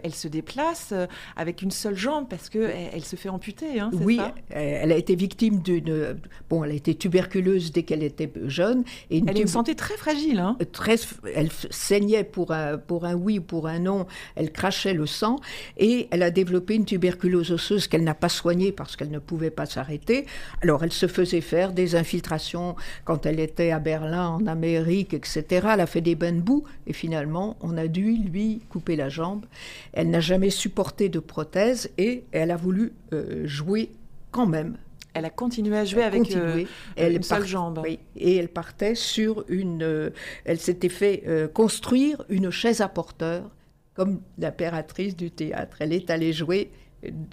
[0.03, 0.93] elle se déplace
[1.37, 3.81] avec une seule jambe parce qu'elle elle se fait amputer.
[3.81, 4.35] Hein, oui, ça?
[4.51, 6.17] elle a été victime d'une.
[6.51, 8.85] Bon, elle a été tuberculeuse dès qu'elle était jeune.
[9.11, 10.41] Et une elle a une santé très fragile.
[10.41, 10.57] Hein.
[10.73, 10.97] Très,
[11.35, 14.07] elle saignait pour un, pour un oui ou pour un non.
[14.35, 15.37] Elle crachait le sang.
[15.79, 19.51] Et elle a développé une tuberculose osseuses qu'elle n'a pas soignées parce qu'elle ne pouvait
[19.51, 20.27] pas s'arrêter.
[20.63, 25.45] Alors elle se faisait faire des infiltrations quand elle était à Berlin, en Amérique, etc.
[25.73, 29.09] Elle a fait des bains de boue et finalement on a dû lui couper la
[29.09, 29.45] jambe.
[29.93, 33.91] Elle n'a jamais supporté de prothèse et elle a voulu euh, jouer
[34.31, 34.77] quand même
[35.17, 36.65] elle a continué à jouer avec euh,
[36.99, 37.81] une seule jambe.
[37.85, 39.85] Oui, et elle partait sur une.
[39.85, 40.11] Euh,
[40.45, 41.23] elle s'était fait
[41.55, 43.49] construire une chaise à porteur,
[43.95, 45.77] comme l'impératrice du théâtre.
[45.79, 46.73] Elle est allée jouer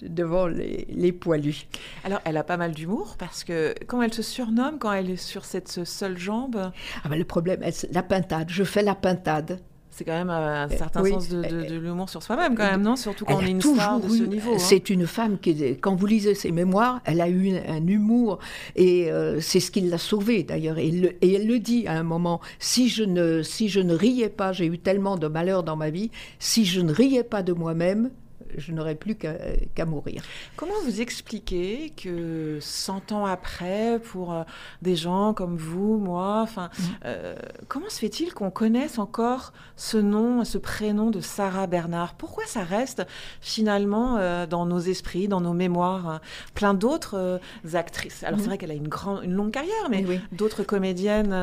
[0.02, 1.68] devant les, poilus.
[2.04, 5.16] Alors, elle a pas mal d'humour parce que quand elle se surnomme, quand elle est
[5.18, 6.72] sur cette seule jambe.
[7.04, 7.62] Ah ben, le problème,
[7.92, 8.50] la pintade.
[8.50, 9.60] Je fais la pintade.
[9.92, 12.96] C'est quand même un certain sens de, l'humour sur soi-même, quand même, non?
[12.96, 14.54] Surtout quand on est une star de ce niveau.
[14.54, 14.58] Hein.
[14.58, 18.40] C'est une femme qui, quand vous lisez ses mémoires, elle a eu un, humour
[18.78, 20.78] et euh, c'est ce qui l'a sauvée d'ailleurs.
[20.78, 20.88] Et,
[21.22, 24.54] et, elle le dit à un moment si je ne, si je ne riais pas,
[24.54, 26.10] j'ai eu tellement de malheur dans ma vie,
[26.40, 28.12] si je ne riais pas de moi-même,
[28.58, 30.22] je n'aurais plus qu'à mourir.
[30.56, 34.44] Comment vous expliquez que 100 ans après, pour euh,
[34.82, 36.84] des gens comme vous, moi, enfin, mm.
[37.06, 37.36] euh,
[37.68, 42.64] comment se fait-il qu'on connaisse encore ce nom, ce prénom de Sarah Bernard Pourquoi ça
[42.64, 43.04] reste
[43.42, 46.22] finalement euh, dans nos esprits, dans nos mémoires hein?
[46.54, 47.40] Plein d'autres
[47.74, 48.24] actrices.
[48.24, 48.50] Alors c'est mm.
[48.50, 51.34] vrai qu'elle a une, grande, une longue carrière, mais d'autres comédiennes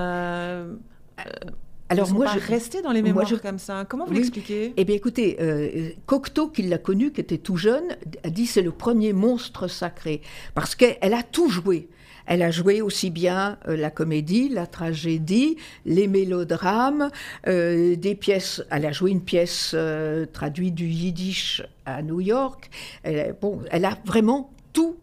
[1.89, 3.85] alors moi, je restais dans les mémoires comme ça.
[3.89, 4.75] Comment vous l'expliquez?
[4.77, 8.63] Eh bien, écoutez, euh, Cocteau, qui l'a connu, qui était tout jeune, a dit c'est
[8.63, 10.21] le premier monstre sacré
[10.55, 11.89] parce qu'elle a tout joué.
[12.27, 17.11] Elle a joué aussi bien euh, la comédie, la tragédie, les mélodrames,
[17.47, 18.63] euh, des pièces.
[18.71, 19.75] Elle a joué une pièce
[20.33, 22.69] traduite du yiddish à New York.
[23.03, 24.97] Elle, bon, elle a vraiment tout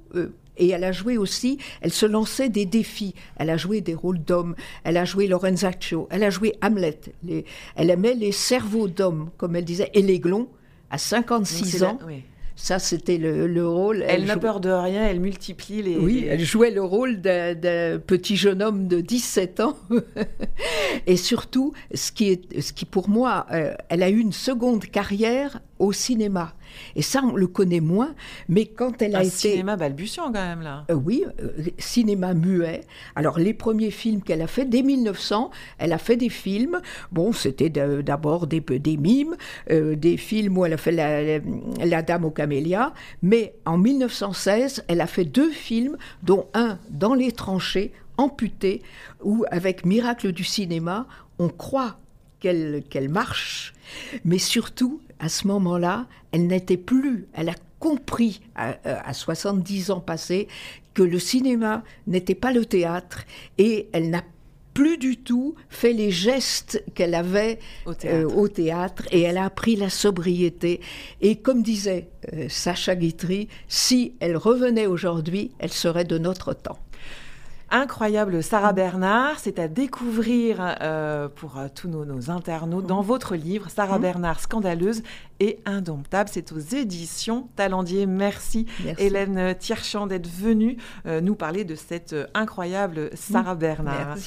[0.58, 3.14] et elle a joué aussi, elle se lançait des défis.
[3.38, 7.00] Elle a joué des rôles d'hommes, elle a joué Lorenzaccio, elle a joué Hamlet.
[7.76, 10.48] elle aimait les cerveaux d'hommes, comme elle disait, et les glons,
[10.90, 12.00] à 56 ans.
[12.58, 14.06] Ça, c'était le, rôle.
[14.08, 15.98] Elle, n'a peur de rien, elle multiplie les.
[15.98, 19.78] Oui, elle jouait le rôle d'un petit jeune homme de 17 ans.
[21.08, 24.86] et surtout, ce qui, est, ce qui pour moi, euh, elle a eu une seconde
[24.86, 26.54] carrière au cinéma.
[26.96, 28.16] Et ça, on le connaît moins,
[28.50, 29.32] mais quand elle a été...
[29.32, 30.86] cinéma balbutiant quand même, là.
[30.90, 32.82] Euh, oui, euh, cinéma muet.
[33.16, 36.82] Alors, les premiers films qu'elle a fait, dès 1900, elle a fait des films.
[37.12, 39.36] Bon, c'était d'abord des, des mimes,
[39.72, 41.40] euh, des films où elle a fait la,
[41.86, 42.94] la, Dame aux camélias,
[43.24, 48.82] mais en 1916, elle a fait deux films, dont un dans les tranchées, amputé,
[49.24, 51.08] où, avec Miracle du cinéma,
[51.40, 51.98] on croit
[52.90, 53.74] qu'elle marche,
[54.24, 60.48] mais surtout, à ce moment-là, elle n'était plus, elle a compris à, 70 ans passés
[60.94, 63.26] que le cinéma n'était pas le théâtre
[63.58, 64.24] et elle n'a
[64.74, 69.04] plus du tout fait les gestes qu'elle avait au théâtre.
[69.12, 70.82] et elle a appris la sobriété.
[71.22, 72.10] Et comme disait
[72.50, 76.80] Sacha Guitry, si elle revenait aujourd'hui, elle serait de notre temps
[77.76, 79.40] incroyable Sarah Bernard.
[79.40, 84.02] C'est à découvrir euh, pour euh, tous nos, internautes dans votre livre, Sarah mmh.
[84.02, 85.04] Bernard, scandaleuse
[85.40, 86.30] et indomptable.
[86.32, 88.06] C'est aux éditions Talendier.
[88.06, 88.66] Merci,
[88.98, 93.60] Hélène Tierchamp d'être venue euh, nous parler de cette incroyable Sarah mmh.
[93.60, 94.18] Bernard.